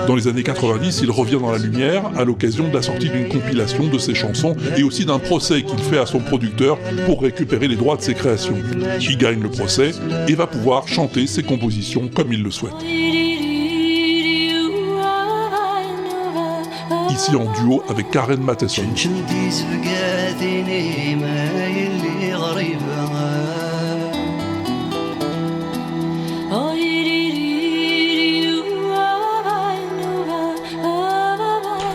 [0.06, 3.28] Dans les années 90, il revient dans la lumière à l'occasion de la sortie d'une
[3.28, 7.68] compilation de ses chansons et aussi d'un procès qu'il fait à son producteur pour récupérer
[7.68, 8.56] les droits de ses créations.
[9.00, 9.92] Il gagne le procès
[10.28, 12.74] et va pouvoir chanter ses compositions comme il le souhaite.
[17.10, 18.82] Ici en duo avec Karen Matheson.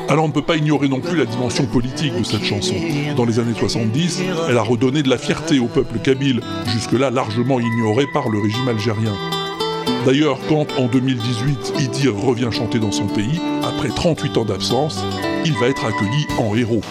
[0.10, 2.74] Alors on ne peut pas ignorer non plus la dimension politique de cette chanson.
[3.16, 7.60] Dans les années 70, elle a redonné de la fierté au peuple kabyle, jusque-là largement
[7.60, 9.14] ignoré par le régime algérien.
[10.08, 15.04] D'ailleurs, quand en 2018 Idir revient chanter dans son pays, après 38 ans d'absence,
[15.46, 16.82] il va être accueilli en héros.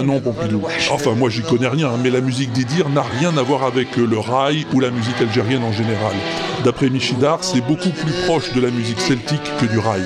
[0.00, 0.62] Ah non, Pompidou.
[0.90, 4.18] Enfin, moi, j'y connais rien, mais la musique d'Idir n'a rien à voir avec le
[4.18, 6.14] rail ou la musique algérienne en général.
[6.64, 10.04] D'après Michidar, c'est beaucoup plus proche de la musique celtique que du rail.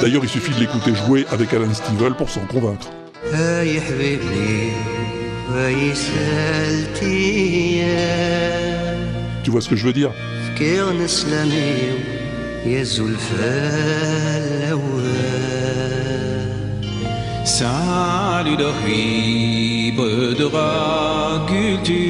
[0.00, 2.88] D'ailleurs, il suffit de l'écouter jouer avec Alan Stivell pour s'en convaincre.
[9.42, 10.12] Tu vois ce que je veux dire?
[17.60, 20.48] Salut de fibre de
[21.46, 22.06] culture.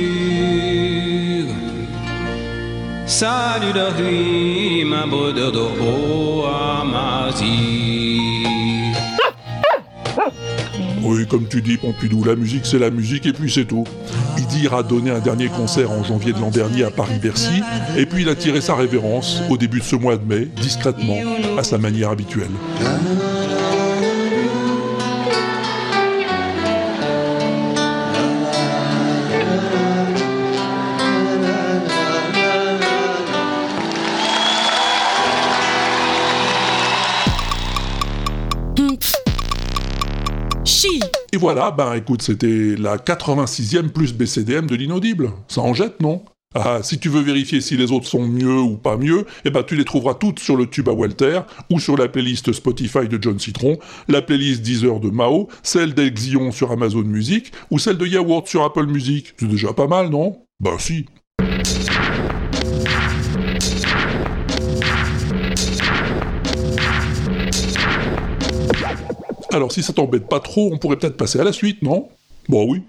[3.04, 4.94] Salut de rime
[5.34, 5.50] de
[11.02, 13.82] Oui, comme tu dis, Pompidou, la musique c'est la musique et puis c'est tout.
[14.38, 17.60] Idir a donné un dernier concert en janvier de l'an dernier à Paris-Bercy,
[17.96, 21.18] et puis il a tiré sa révérence au début de ce mois de mai, discrètement,
[21.58, 22.52] à sa manière habituelle.
[41.40, 45.32] Voilà, ben écoute, c'était la 86e plus BCDM de l'inaudible.
[45.48, 46.22] Ça en jette, non?
[46.54, 49.62] Ah, si tu veux vérifier si les autres sont mieux ou pas mieux, eh ben
[49.62, 53.18] tu les trouveras toutes sur le tube à Walter, ou sur la playlist Spotify de
[53.22, 53.78] John Citron,
[54.08, 58.64] la playlist Deezer de Mao, celle d'Exion sur Amazon Music, ou celle de Yaourt sur
[58.64, 59.32] Apple Music.
[59.38, 60.42] C'est déjà pas mal, non?
[60.58, 61.06] Ben si.
[69.52, 72.08] Alors si ça t'embête pas trop, on pourrait peut-être passer à la suite, non
[72.48, 72.84] Bon oui.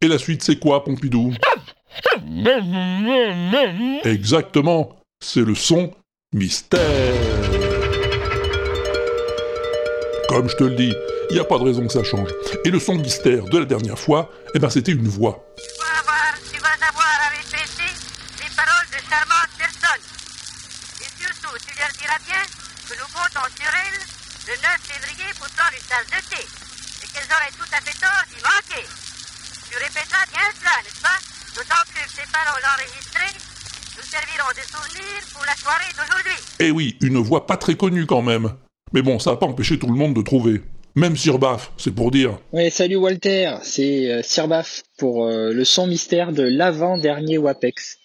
[0.00, 1.32] Et la suite c'est quoi, Pompidou
[4.04, 5.92] Exactement, c'est le son
[6.32, 6.80] mystère.
[10.28, 10.92] Comme je te le dis,
[11.30, 12.30] il n'y a pas de raison que ça change.
[12.64, 15.44] Et le son mystère de la dernière fois, eh ben c'était une voix.
[15.56, 16.80] Tu vas avoir les paroles
[19.58, 19.64] de.
[21.02, 22.42] Et surtout, tu leur diras bien
[22.88, 24.19] que comptons sur elles
[24.50, 27.94] le 9 février pour prendre une tasse de thé, et qu'elles auraient tout à fait
[28.02, 28.82] tort d'y manquer.
[29.70, 31.18] Tu répéteras bien cela, n'est-ce pas?
[31.54, 33.34] D'autant plus que ces paroles enregistrées
[33.94, 36.42] nous serviront de souvenirs pour la soirée d'aujourd'hui.
[36.58, 38.54] Eh oui, une voix pas très connue quand même.
[38.92, 40.62] Mais bon, ça a pas empêché tout le monde de trouver.
[40.96, 42.36] Même Sir Baff, c'est pour dire.
[42.52, 47.98] Ouais, salut Walter, c'est euh, Sir Baff pour euh, le son mystère de l'avant-dernier WAPEX.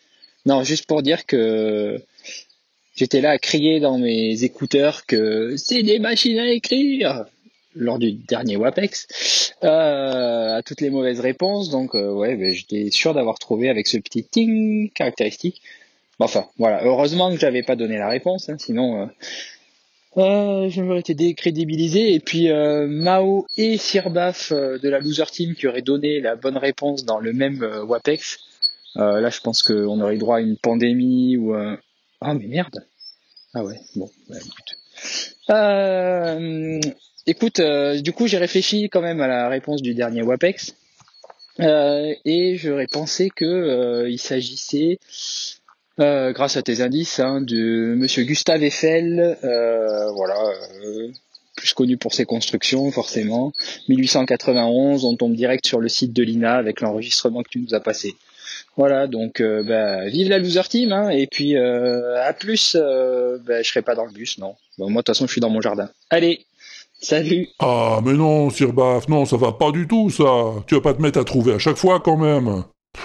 [0.45, 1.99] Non, juste pour dire que
[2.95, 7.25] j'étais là à crier dans mes écouteurs que c'est des machines à écrire
[7.75, 11.69] lors du dernier WAPEX euh, à toutes les mauvaises réponses.
[11.69, 15.61] Donc euh, ouais, ben, j'étais sûr d'avoir trouvé avec ce petit ting caractéristique.
[16.19, 19.05] Enfin voilà, heureusement que j'avais pas donné la réponse, hein, sinon euh,
[20.17, 22.13] euh, je été décrédibilisé.
[22.13, 26.35] Et puis euh, Mao et Sirbaf euh, de la Loser Team qui auraient donné la
[26.35, 28.39] bonne réponse dans le même WAPEX.
[28.95, 31.77] Là, je pense qu'on aurait droit à une pandémie ou un...
[32.21, 32.85] Ah mais merde.
[33.53, 34.77] Ah ouais, bon, bah, écoute.
[35.49, 36.79] Euh,
[37.25, 40.75] écoute, euh, du coup, j'ai réfléchi quand même à la réponse du dernier WAPEX.
[41.61, 44.99] Euh, et j'aurais pensé que il s'agissait,
[45.97, 50.35] grâce à tes indices, hein, de Monsieur Gustave Eiffel, voilà,
[51.55, 53.53] plus connu pour ses constructions forcément.
[53.87, 57.79] 1891, on tombe direct sur le site de l'INA avec l'enregistrement que tu nous as
[57.79, 58.15] passé.
[58.77, 63.37] Voilà, donc euh, bah, vive la loser team, hein, et puis euh, à plus, euh,
[63.45, 64.55] bah, je serai pas dans le bus, non.
[64.77, 65.89] Bon, moi de toute façon je suis dans mon jardin.
[66.09, 66.45] Allez,
[66.99, 70.25] salut Ah, mais non, Sir Baff, non, ça va pas du tout, ça.
[70.67, 72.63] Tu vas pas te mettre à trouver à chaque fois, quand même.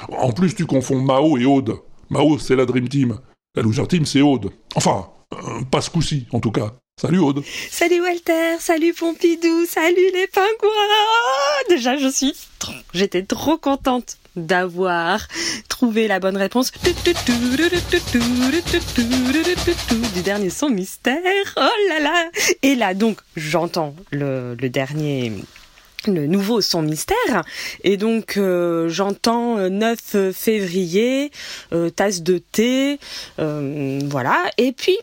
[0.08, 1.76] En plus, tu confonds Mao et Aude.
[2.08, 3.18] Mao, c'est la Dream Team.
[3.54, 4.50] La Loser Team, c'est Aude.
[4.74, 6.72] Enfin, euh, pas ce coup-ci, en tout cas.
[7.00, 7.42] Salut, Aude.
[7.70, 10.48] Salut Walter, salut Pompidou, salut les pingouins
[11.68, 15.26] Déjà, je suis trop, j'étais trop contente d'avoir
[15.68, 16.72] trouvé la bonne réponse
[20.14, 21.16] du dernier son mystère.
[21.56, 22.30] Oh là là
[22.62, 25.32] Et là, donc, j'entends le, dernier
[26.06, 27.44] le nouveau son mystère
[27.84, 31.30] et donc euh, j'entends euh, 9 février
[31.74, 32.98] euh, tasse de thé
[33.38, 34.96] euh, voilà et puis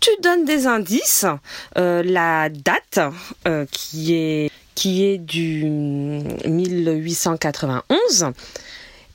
[0.00, 1.26] tu donnes des indices
[1.76, 3.00] euh, la date
[3.46, 8.32] euh, qui est qui est du 1891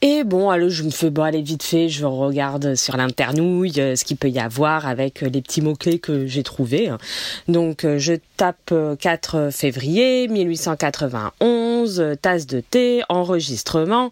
[0.01, 4.03] et bon, allez, je me fais bon, vite fait, je regarde sur l'internouille euh, ce
[4.03, 6.91] qu'il peut y avoir avec euh, les petits mots-clés que j'ai trouvés.
[7.47, 14.11] Donc, euh, je tape euh, 4 février 1891, euh, tasse de thé, enregistrement,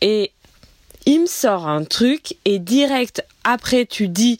[0.00, 0.30] et
[1.06, 4.38] il me sort un truc, et direct après, tu dis,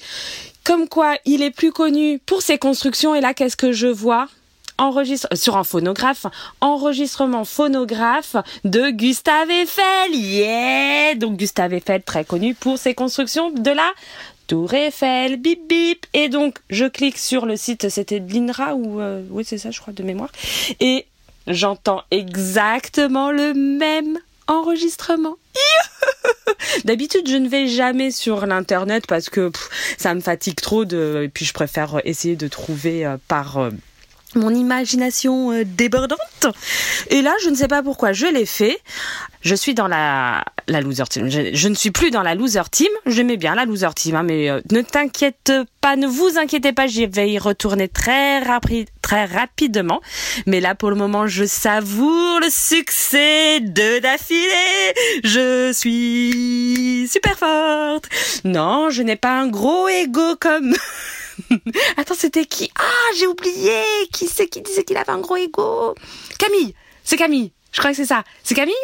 [0.63, 4.29] comme quoi il est plus connu pour ses constructions, et là, qu'est-ce que je vois?
[4.83, 6.27] Enregistre sur un phonographe,
[6.61, 10.15] enregistrement phonographe de Gustave Eiffel.
[10.15, 13.91] Yeah Donc Gustave Eiffel très connu pour ses constructions de la
[14.49, 16.07] Tour Eiffel, bip bip.
[16.15, 19.71] Et donc je clique sur le site, c'était de l'INRA ou euh, oui c'est ça
[19.71, 20.31] je crois de mémoire.
[20.81, 21.07] Et
[21.47, 24.19] j'entends exactement le même
[24.49, 25.37] enregistrement.
[26.85, 29.51] D'habitude, je ne vais jamais sur l'internet parce que
[29.97, 33.71] ça me fatigue trop de et puis je préfère essayer de trouver euh, par euh,
[34.35, 36.47] mon imagination euh, débordante.
[37.11, 38.79] Et là, je ne sais pas pourquoi je l'ai fait.
[39.43, 41.29] Je suis dans la, la loser team.
[41.29, 42.89] Je, ne suis plus dans la loser team.
[43.07, 46.87] J'aimais bien la loser team, hein, mais euh, ne t'inquiète pas, ne vous inquiétez pas,
[46.87, 48.41] j'y vais y retourner très,
[49.03, 50.01] très rapidement.
[50.47, 54.95] Mais là, pour le moment, je savoure le succès de d'affilée.
[55.25, 58.09] Je suis super forte.
[58.45, 60.75] Non, je n'ai pas un gros ego comme...
[61.97, 62.71] Attends, c'était qui?
[62.79, 63.83] Ah, j'ai oublié.
[64.13, 65.95] Qui c'est qui disait qu'il avait un gros ego?
[66.39, 66.75] Camille.
[67.05, 67.53] C'est Camille.
[67.73, 68.25] Je crois que c'est ça.
[68.43, 68.75] C'est Camille?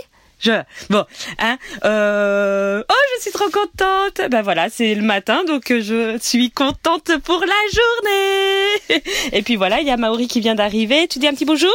[0.40, 0.52] Je
[0.88, 1.04] bon
[1.40, 2.84] hein euh...
[2.88, 7.40] oh je suis trop contente ben voilà c'est le matin donc je suis contente pour
[7.40, 11.34] la journée et puis voilà il y a Maori qui vient d'arriver tu dis un
[11.34, 11.74] petit bonjour?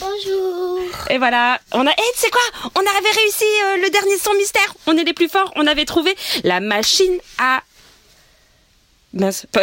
[0.00, 0.80] Bonjour.
[1.10, 2.70] et voilà on a eh tu sais quoi?
[2.74, 5.84] On avait réussi euh, le dernier son mystère on est les plus forts on avait
[5.84, 7.62] trouvé la machine à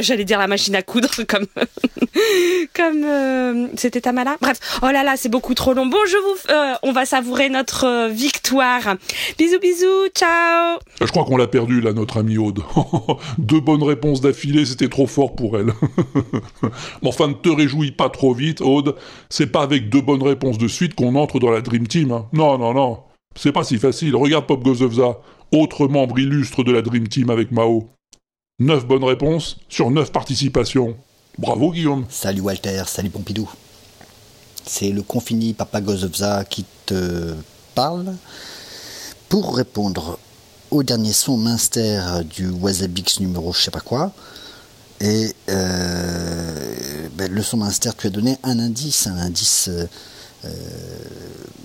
[0.01, 1.45] J'allais dire la machine à coudre comme
[2.73, 4.37] comme euh, c'était Tamala.
[4.41, 5.85] Bref, oh là là, c'est beaucoup trop long.
[5.85, 8.95] Bon, je vous, euh, on va savourer notre euh, victoire.
[9.37, 10.79] Bisous, bisous, ciao.
[10.99, 12.61] Je crois qu'on l'a perdu, là, notre ami Aude.
[13.37, 15.73] Deux bonnes réponses d'affilée, c'était trop fort pour elle.
[17.01, 18.95] Mais enfin, ne te réjouis pas trop vite, Aude.
[19.29, 22.11] C'est pas avec deux bonnes réponses de suite qu'on entre dans la Dream Team.
[22.11, 22.25] hein.
[22.33, 22.99] Non, non, non.
[23.35, 24.15] C'est pas si facile.
[24.15, 25.19] Regarde Pop Gozovza,
[25.51, 27.87] autre membre illustre de la Dream Team avec Mao.
[28.59, 30.97] Neuf bonnes réponses sur neuf participations.
[31.37, 32.05] Bravo, Guillaume.
[32.09, 33.47] Salut Walter, salut Pompidou.
[34.65, 37.35] C'est le confini Papa Gozovza qui te
[37.75, 38.15] parle
[39.29, 40.17] pour répondre
[40.71, 44.11] au dernier son Minster du Wasabix numéro je sais pas quoi.
[45.01, 49.85] Et euh, ben, le son Minster, tu as donné un indice, un indice euh,
[50.45, 50.49] euh,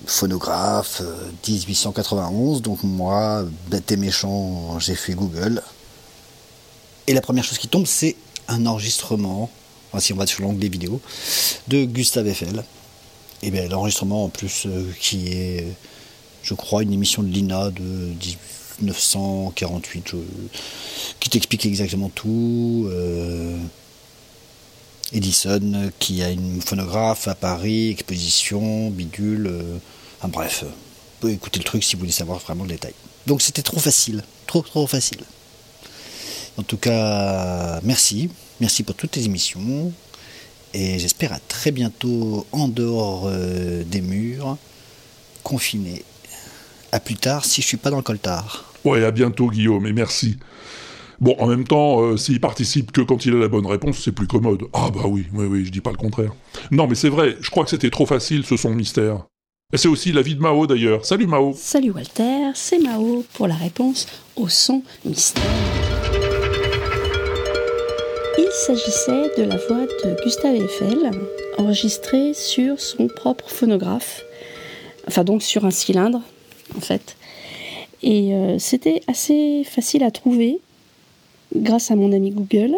[0.05, 2.61] phonographe, euh, 1891.
[2.61, 5.59] Donc moi, bête et méchant, j'ai fait Google.
[7.07, 8.15] Et la première chose qui tombe, c'est
[8.47, 9.49] un enregistrement,
[9.91, 11.01] enfin, si on va sur l'onglet vidéo,
[11.67, 12.63] de Gustave Eiffel.
[13.41, 15.67] Et bien l'enregistrement en plus euh, qui est,
[16.43, 18.13] je crois, une émission de l'INA de
[18.81, 20.23] 1948, euh,
[21.19, 22.87] qui t'explique exactement tout.
[22.89, 23.57] euh,
[25.13, 29.77] Edison qui a une phonographe à Paris, exposition, bidule, euh,
[30.19, 30.71] enfin bref, vous
[31.19, 32.93] pouvez écouter le truc si vous voulez savoir vraiment le détail.
[33.27, 35.19] Donc c'était trop facile, trop trop facile.
[36.57, 38.29] En tout cas, merci,
[38.61, 39.91] merci pour toutes tes émissions,
[40.73, 44.57] et j'espère à très bientôt en dehors euh, des murs,
[45.43, 46.03] confiné.
[46.91, 48.71] À plus tard si je suis pas dans le coltard.
[48.85, 50.37] Ouais, à bientôt Guillaume, et merci.
[51.19, 54.11] Bon, en même temps, euh, s'il participe que quand il a la bonne réponse, c'est
[54.11, 54.63] plus commode.
[54.73, 56.33] Ah bah oui, oui, oui, je dis pas le contraire.
[56.69, 59.25] Non, mais c'est vrai, je crois que c'était trop facile ce son mystère.
[59.71, 61.03] Et c'est aussi l'avis de Mao d'ailleurs.
[61.03, 65.41] Salut Mao Salut Walter, c'est Mao pour la réponse au son mystère.
[68.37, 71.11] Il s'agissait de la voix de Gustave Eiffel,
[71.59, 74.23] enregistrée sur son propre phonographe,
[75.07, 76.21] enfin donc sur un cylindre
[76.75, 77.15] en fait.
[78.01, 80.59] Et euh, c'était assez facile à trouver
[81.55, 82.75] grâce à mon ami Google.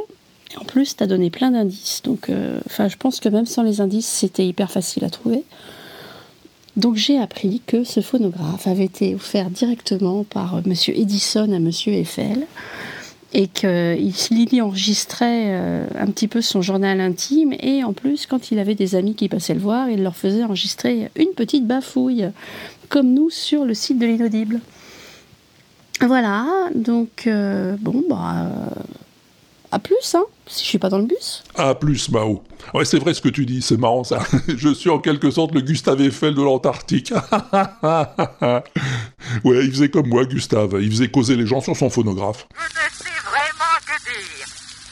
[0.59, 3.79] En plus, tu as donné plein d'indices, donc euh, je pense que même sans les
[3.79, 5.43] indices, c'était hyper facile à trouver.
[6.75, 11.59] Donc j'ai appris que ce phonographe avait été offert directement par euh, Monsieur Edison à
[11.59, 12.45] Monsieur Eiffel
[13.35, 18.49] et qu'il y enregistrait euh, un petit peu son journal intime et en plus quand
[18.49, 22.29] il avait des amis qui passaient le voir, il leur faisait enregistrer une petite bafouille
[22.87, 24.61] comme nous sur le site de l'inaudible.
[25.99, 28.81] Voilà, donc euh, bon bah euh,
[29.75, 31.43] à plus hein, si je suis pas dans le bus.
[31.55, 32.41] À plus Mao.
[32.73, 34.19] Ouais, c'est vrai ce que tu dis, c'est marrant ça.
[34.47, 37.11] je suis en quelque sorte le Gustave Eiffel de l'Antarctique.
[39.43, 40.77] ouais, il faisait comme moi, Gustave.
[40.81, 42.47] Il faisait causer les gens sur son phonographe.
[42.57, 44.47] Je ne sais vraiment que dire.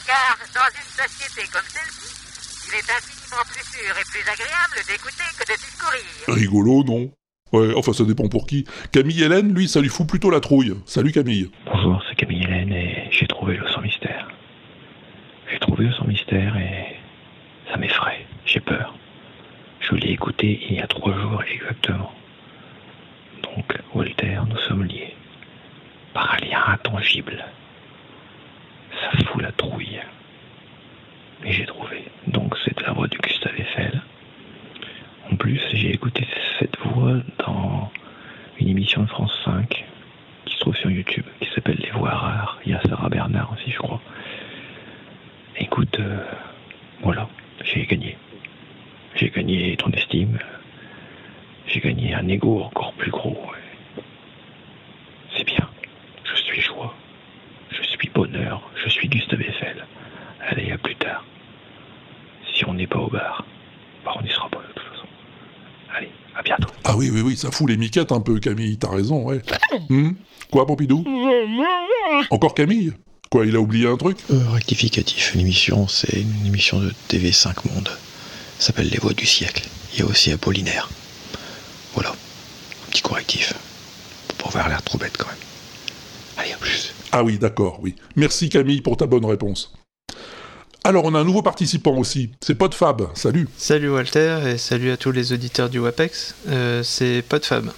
[0.06, 5.24] Car dans une société comme celle-ci, il est infiniment plus sûr et plus agréable d'écouter
[5.38, 6.04] que de discourir.
[6.28, 7.10] Rigolo, non?
[7.52, 8.66] Ouais, enfin ça dépend pour qui.
[8.92, 10.74] Camille Hélène, lui, ça lui fout plutôt la trouille.
[10.86, 11.50] Salut Camille.
[11.66, 14.28] Bonjour, c'est Camille Hélène et j'ai trouvé le sang mystère.
[15.50, 16.96] J'ai trouvé le sang mystère et
[17.70, 18.94] ça m'effraie, j'ai peur.
[19.80, 22.12] Je l'ai écouté il y a trois jours exactement.
[23.42, 25.14] Donc, Walter, nous sommes liés
[26.12, 27.44] par un lien intangible.
[29.04, 30.00] Ça fout la trouille.
[31.42, 32.04] Mais j'ai trouvé.
[32.26, 34.02] Donc, c'est la voix du Gustave Eiffel.
[35.30, 36.26] En plus, j'ai écouté
[36.58, 37.90] cette voix dans
[38.60, 39.84] une émission de France 5
[40.46, 42.58] qui se trouve sur YouTube, qui s'appelle Les Voix Rares.
[42.64, 44.00] Il y a Sarah Bernard aussi, je crois.
[45.58, 46.24] Écoute, euh,
[47.02, 47.28] voilà,
[47.64, 48.16] j'ai gagné.
[49.14, 50.38] J'ai gagné ton estime.
[51.66, 53.38] J'ai gagné un ego encore plus gros.
[55.36, 55.68] C'est bien.
[56.24, 56.94] Je suis joie.
[57.70, 58.68] Je suis bonheur.
[58.76, 59.84] Je suis Gustave Eiffel.
[60.40, 61.24] Allez, à plus tard.
[62.52, 63.44] Si on n'est pas au bar,
[64.04, 65.06] bah on n'y sera pas de toute façon.
[65.96, 66.68] Allez, à bientôt.
[66.94, 69.42] Ah oui, oui, oui, ça fout les miquettes un peu, Camille, t'as raison, ouais.
[69.88, 70.12] Hmm
[70.52, 71.04] Quoi, Pompidou?
[72.30, 72.92] Encore Camille?
[73.32, 74.18] Quoi, il a oublié un truc?
[74.30, 77.88] Euh, rectificatif, l'émission, c'est une émission de TV5 Monde.
[78.60, 79.68] Ça s'appelle Les Voix du siècle.
[79.92, 80.88] Il y a aussi Apollinaire.
[81.94, 83.54] Voilà, un petit correctif.
[84.38, 85.36] Pour pas avoir l'air trop bête quand même.
[86.36, 86.94] Allez, à plus.
[87.10, 87.96] Ah oui, d'accord, oui.
[88.14, 89.72] Merci Camille pour ta bonne réponse.
[90.86, 92.28] Alors, on a un nouveau participant aussi.
[92.42, 93.08] C'est Podfab.
[93.14, 93.48] Salut.
[93.56, 96.34] Salut Walter et salut à tous les auditeurs du WAPEX.
[96.48, 97.70] Euh, c'est Podfab.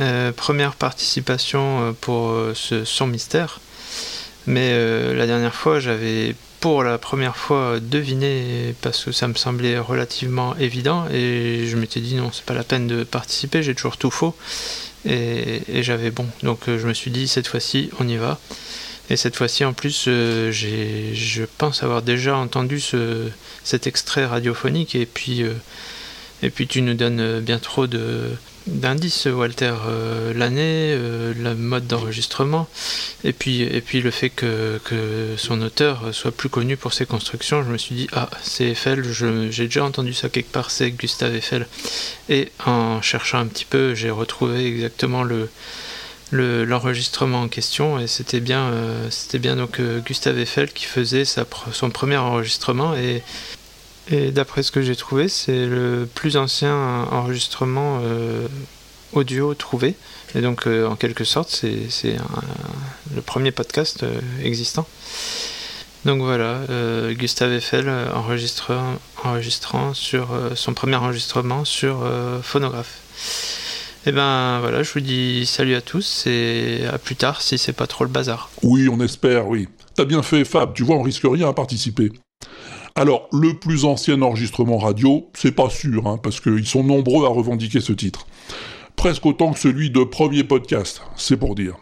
[0.00, 3.60] Euh, première participation euh, pour euh, ce son mystère.
[4.48, 4.72] Mais
[5.14, 10.56] la dernière fois, j'avais pour la première fois deviné parce que ça me semblait relativement
[10.56, 14.10] évident et je m'étais dit non, c'est pas la peine de participer, j'ai toujours tout
[14.10, 14.34] faux.
[15.04, 16.26] Et, j'avais bon.
[16.42, 18.38] Donc je me suis dit cette fois-ci, on y va.
[19.10, 23.28] Et cette fois-ci, en plus, euh, j'ai- je pense avoir déjà entendu ce,
[23.64, 24.94] cet extrait radiophonique.
[24.94, 25.52] Et puis, euh,
[26.42, 28.28] et puis tu nous donnes euh, bien trop de,
[28.66, 29.74] d'indices, Walter.
[30.34, 32.68] L'année, le mode d'enregistrement.
[33.24, 34.78] Et puis, et puis le fait que,
[35.38, 37.64] son auteur soit plus connu pour ses constructions.
[37.64, 39.04] Je me suis dit, ah, c'est Eiffel,
[39.50, 41.66] j'ai déjà entendu ça quelque part, c'est Gustave Eiffel.
[42.28, 45.48] Et en cherchant un petit peu, j'ai retrouvé exactement le
[46.30, 47.98] le- l'enregistrement en question.
[47.98, 49.08] Et c'était bien euh,
[49.56, 52.94] donc euh, Gustave Eiffel qui faisait son premier enregistrement.
[52.94, 53.22] Et
[54.32, 56.74] d'après ce que j'ai trouvé c'est le plus ancien
[57.10, 58.48] enregistrement euh,
[59.12, 59.94] audio trouvé.
[60.34, 62.16] Et donc en quelque sorte c'est
[63.14, 64.04] le premier podcast
[64.42, 64.86] existant.
[66.04, 66.60] Donc voilà,
[67.10, 72.06] Gustave Eiffel enregistrant, enregistrant sur son premier enregistrement sur
[72.42, 73.57] phonographe.
[74.08, 77.74] Et ben voilà, je vous dis salut à tous et à plus tard si c'est
[77.74, 78.50] pas trop le bazar.
[78.62, 79.68] Oui, on espère, oui.
[79.94, 82.10] T'as bien fait, Fab, tu vois, on risque rien à participer.
[82.94, 87.28] Alors, le plus ancien enregistrement radio, c'est pas sûr, hein, parce qu'ils sont nombreux à
[87.28, 88.26] revendiquer ce titre.
[88.96, 91.76] Presque autant que celui de premier podcast, c'est pour dire.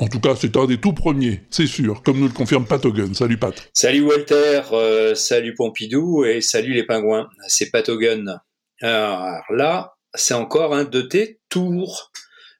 [0.00, 2.84] En tout cas, c'est un des tout premiers, c'est sûr, comme nous le confirme Pat
[2.84, 3.14] Hogan.
[3.14, 3.54] Salut Pat.
[3.72, 7.28] Salut Walter, euh, salut Pompidou et salut les pingouins.
[7.46, 8.40] C'est Pat Hogan.
[8.80, 12.12] Alors là, c'est encore un de tes tours.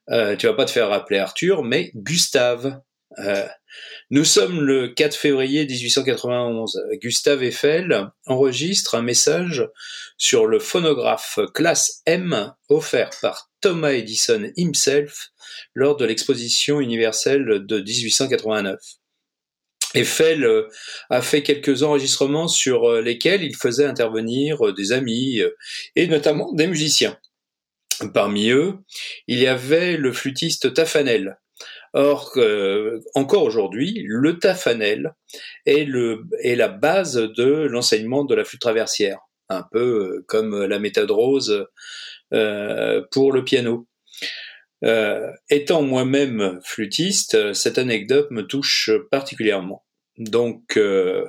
[0.09, 2.81] Euh, tu vas pas te faire rappeler Arthur, mais Gustave.
[3.19, 3.47] Euh,
[4.09, 6.81] nous sommes le 4 février 1891.
[7.01, 9.67] Gustave Eiffel enregistre un message
[10.17, 15.29] sur le phonographe classe M offert par Thomas Edison himself
[15.73, 18.79] lors de l'exposition universelle de 1889.
[19.95, 20.67] Eiffel euh,
[21.11, 25.41] a fait quelques enregistrements sur euh, lesquels il faisait intervenir des amis
[25.95, 27.17] et notamment des musiciens.
[28.13, 28.75] Parmi eux,
[29.27, 31.37] il y avait le flûtiste Tafanel.
[31.93, 35.13] Or, euh, encore aujourd'hui, le tafanel
[35.67, 39.19] est, le, la base de l'enseignement de la flûte traversière,
[39.49, 41.67] un peu comme la méthode rose
[42.33, 43.87] euh, pour le piano.
[44.83, 49.85] Euh, étant moi-même flûtiste, cette anecdote me touche particulièrement.
[50.17, 51.25] Donc, euh,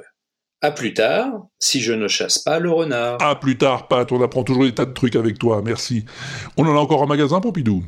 [0.64, 3.20] à plus tard, si je ne chasse pas le renard.
[3.20, 6.06] À plus tard, Pat, on apprend toujours des tas de trucs avec toi, merci.
[6.56, 7.84] On en a encore en magasin, Pompidou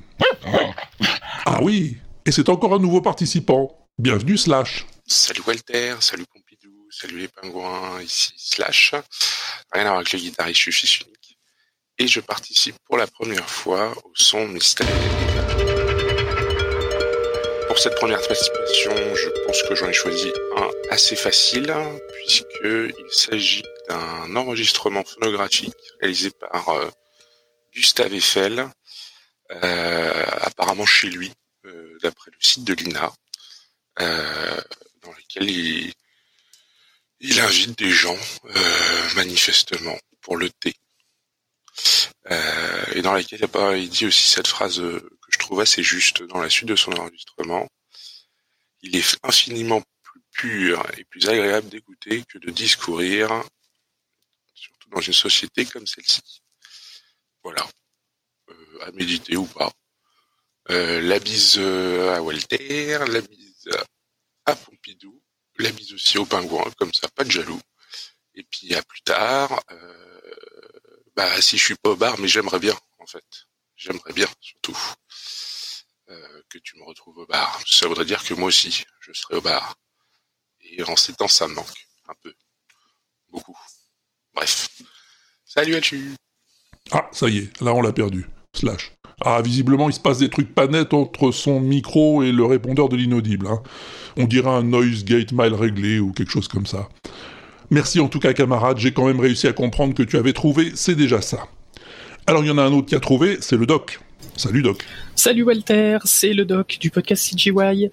[1.46, 1.96] Ah oui,
[2.26, 3.88] et c'est encore un nouveau participant.
[3.98, 4.84] Bienvenue, Slash.
[5.06, 8.92] Salut Walter, salut Pompidou, salut les pingouins, ici Slash.
[9.72, 11.38] Rien à voir avec le guitariste, je suis unique.
[11.98, 14.86] Et je participe pour la première fois au son mystère.
[17.86, 21.72] Cette première participation, je pense que j'en ai choisi un assez facile,
[22.14, 26.90] puisqu'il s'agit d'un enregistrement phonographique réalisé par euh,
[27.72, 28.68] Gustave Eiffel,
[29.52, 31.30] euh, apparemment chez lui,
[31.64, 33.12] euh, d'après le site de l'INA,
[34.00, 35.92] dans lequel il,
[37.20, 38.18] il invite des gens,
[39.14, 40.74] manifestement, pour le thé.
[42.96, 46.50] Et dans laquelle il dit aussi cette phrase que je trouve assez juste dans la
[46.50, 47.68] suite de son enregistrement.
[48.86, 53.42] Il est infiniment plus pur et plus agréable d'écouter que de discourir,
[54.54, 56.42] surtout dans une société comme celle-ci.
[57.42, 57.66] Voilà.
[58.50, 59.72] Euh, à méditer ou pas.
[60.70, 63.68] Euh, la bise à Walter, la bise
[64.44, 65.20] à Pompidou,
[65.58, 67.60] la bise aussi aux pingouins, comme ça, pas de jaloux.
[68.34, 70.36] Et puis à plus tard, euh,
[71.16, 74.78] bah si je suis pas au bar, mais j'aimerais bien en fait, j'aimerais bien surtout
[76.08, 77.60] euh, que tu me retrouves au bar.
[77.66, 79.76] Ça voudrait dire que moi aussi, je serai au bar.
[80.60, 82.34] Et en ces temps, ça me manque un peu,
[83.30, 83.58] beaucoup.
[84.34, 84.68] Bref,
[85.44, 86.14] salut à tu.
[86.92, 88.26] Ah, ça y est, là on l'a perdu.
[88.54, 88.92] Slash.
[89.22, 92.88] Ah, visiblement, il se passe des trucs pas nets entre son micro et le répondeur
[92.88, 93.46] de l'inaudible.
[93.46, 93.62] Hein.
[94.16, 96.88] On dirait un noise gate mal réglé ou quelque chose comme ça.
[97.70, 100.72] Merci en tout cas, camarade, j'ai quand même réussi à comprendre que tu avais trouvé,
[100.76, 101.48] c'est déjà ça.
[102.26, 104.00] Alors il y en a un autre qui a trouvé, c'est le doc.
[104.36, 104.84] Salut doc.
[105.14, 107.90] Salut Walter, c'est le doc du podcast CGY.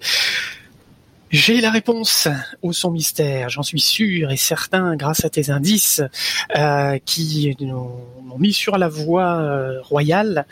[1.30, 2.28] J'ai la réponse
[2.62, 6.00] au son mystère, j'en suis sûr et certain, grâce à tes indices
[6.56, 10.46] euh, qui m'ont mis sur la voie euh, royale,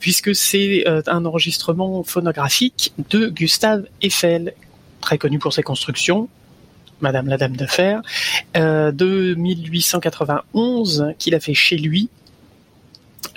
[0.00, 4.54] puisque c'est euh, un enregistrement phonographique de Gustave Eiffel,
[5.00, 6.28] très connu pour ses constructions,
[7.00, 8.02] Madame la Dame de Fer,
[8.56, 12.08] euh, de 1891 qu'il a fait chez lui.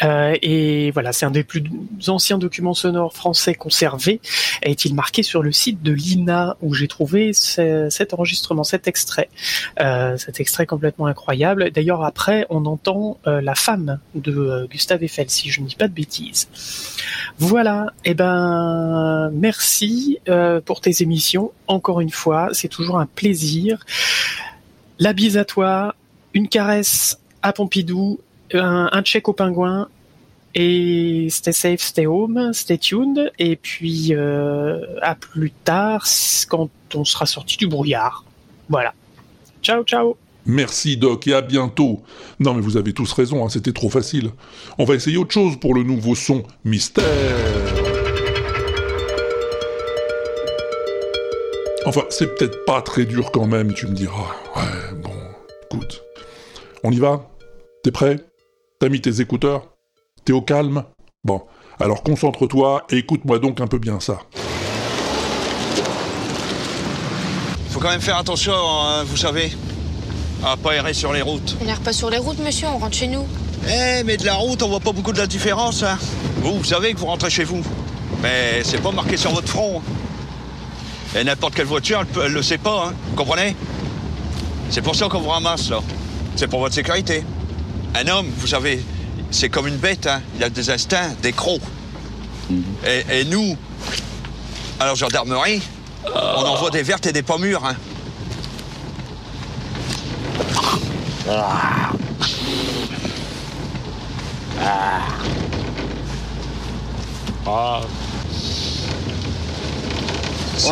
[0.04, 1.64] Euh, et voilà, c'est un des plus
[2.08, 4.20] anciens documents sonores français conservés.
[4.64, 9.30] Est-il marqué sur le site de l'INA où j'ai trouvé ce- cet enregistrement, cet extrait,
[9.80, 11.72] euh, cet extrait complètement incroyable.
[11.72, 15.76] D'ailleurs, après, on entend euh, la femme de euh, Gustave Eiffel, si je ne dis
[15.76, 16.48] pas de bêtises.
[17.38, 17.88] Voilà.
[18.06, 21.52] Eh ben, merci euh, pour tes émissions.
[21.68, 23.86] Encore une fois, c'est toujours un plaisir.
[25.00, 25.96] La bise à toi,
[26.34, 28.20] une caresse à Pompidou,
[28.56, 29.88] un, un check au pingouin.
[30.54, 33.32] Et stay safe, stay home, stay tuned.
[33.40, 36.06] Et puis euh, à plus tard
[36.50, 38.26] quand on sera sorti du brouillard.
[38.68, 38.94] Voilà.
[39.62, 40.18] Ciao, ciao.
[40.46, 42.02] Merci Doc et à bientôt.
[42.40, 44.32] Non mais vous avez tous raison, hein, c'était trop facile.
[44.78, 47.06] On va essayer autre chose pour le nouveau son mystère.
[51.86, 54.36] Enfin, c'est peut-être pas très dur quand même, tu me diras.
[54.56, 55.14] Ouais, bon,
[55.66, 56.04] écoute.
[56.84, 57.28] On y va?
[57.84, 58.18] T'es prêt?
[58.82, 59.68] T'as mis tes écouteurs?
[60.26, 60.84] T'es au calme?
[61.24, 61.44] Bon,
[61.80, 64.18] alors concentre-toi et écoute-moi donc un peu bien ça.
[67.70, 69.52] Faut quand même faire attention, hein, vous savez,
[70.44, 71.58] à pas errer sur les routes.
[71.62, 73.24] On n'erre pas sur les routes, monsieur, on rentre chez nous.
[73.68, 75.84] Eh, mais de la route, on voit pas beaucoup de la différence.
[75.84, 76.00] Hein.
[76.42, 77.62] Vous, vous savez que vous rentrez chez vous.
[78.24, 79.78] Mais c'est pas marqué sur votre front.
[79.86, 81.20] hein.
[81.20, 82.94] Et n'importe quelle voiture, elle, peut- elle le sait pas, hein.
[83.12, 83.56] Vous comprenez?
[84.72, 85.82] C'est pour ça qu'on vous ramasse, là.
[86.36, 87.24] C'est pour votre sécurité.
[87.94, 88.84] Un homme, vous savez,
[89.32, 90.22] c'est comme une bête, hein.
[90.38, 91.62] Il a des instincts, des crocs.
[92.86, 93.56] Et, et nous,
[94.80, 95.62] à la gendarmerie,
[96.06, 97.76] on envoie des vertes et des pas mûres, hein.
[110.58, 110.70] C'est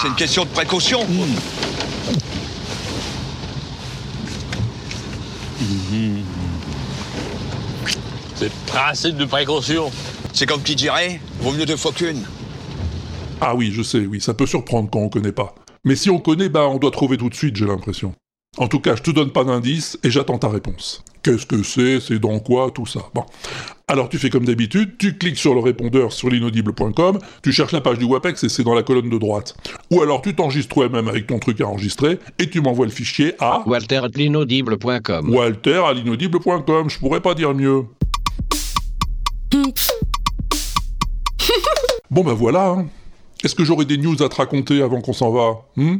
[0.00, 1.06] c'est une question de précaution.
[8.40, 9.90] C'est principe de précaution.
[10.32, 12.22] C'est comme qui dirait, vaut mieux deux fois qu'une.
[13.38, 15.54] Ah oui, je sais, oui, ça peut surprendre quand on connaît pas.
[15.84, 18.14] Mais si on connaît, bah on doit trouver tout de suite, j'ai l'impression.
[18.56, 21.04] En tout cas, je te donne pas d'indice et j'attends ta réponse.
[21.22, 23.00] Qu'est-ce que c'est C'est dans quoi Tout ça.
[23.14, 23.26] Bon.
[23.88, 27.82] Alors tu fais comme d'habitude, tu cliques sur le répondeur sur l'inaudible.com, tu cherches la
[27.82, 29.54] page du WAPEX et c'est dans la colonne de droite.
[29.90, 33.34] Ou alors tu t'enregistres toi-même avec ton truc à enregistrer et tu m'envoies le fichier
[33.38, 35.28] à walter.l'inaudible.com.
[35.28, 37.84] walter à l'inaudible.com, je pourrais pas dire mieux.
[42.10, 42.86] Bon bah voilà, hein.
[43.44, 45.96] Est-ce que j'aurai des news à te raconter avant qu'on s'en va hmm?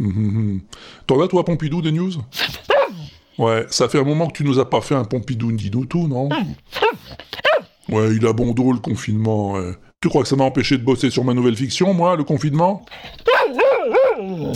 [0.00, 0.60] Hum, hum.
[1.06, 2.12] T'en as toi Pompidou des news?
[3.38, 6.08] Ouais, ça fait un moment que tu nous as pas fait un Pompidou dis-nous tout,
[6.08, 6.28] non?
[7.88, 9.52] Ouais, il a bon dos le confinement.
[9.52, 9.72] ouais.
[10.00, 12.84] Tu crois que ça m'a empêché de bosser sur ma nouvelle fiction, moi, le confinement?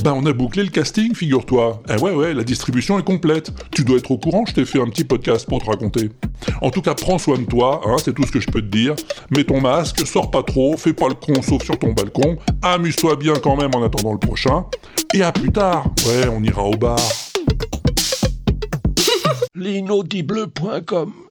[0.02, 1.82] Ben, on a bouclé le casting, figure-toi.
[1.88, 3.52] Eh ouais, ouais, la distribution est complète.
[3.70, 6.10] Tu dois être au courant, je t'ai fait un petit podcast pour te raconter.
[6.60, 8.66] En tout cas, prends soin de toi, hein, c'est tout ce que je peux te
[8.66, 8.94] dire.
[9.30, 12.36] Mets ton masque, sors pas trop, fais pas le con sauf sur ton balcon.
[12.62, 14.64] Amuse-toi bien quand même en attendant le prochain.
[15.14, 15.86] Et à plus tard.
[16.06, 16.96] Ouais, on ira au bar.
[19.54, 21.25] L'inaudible.com.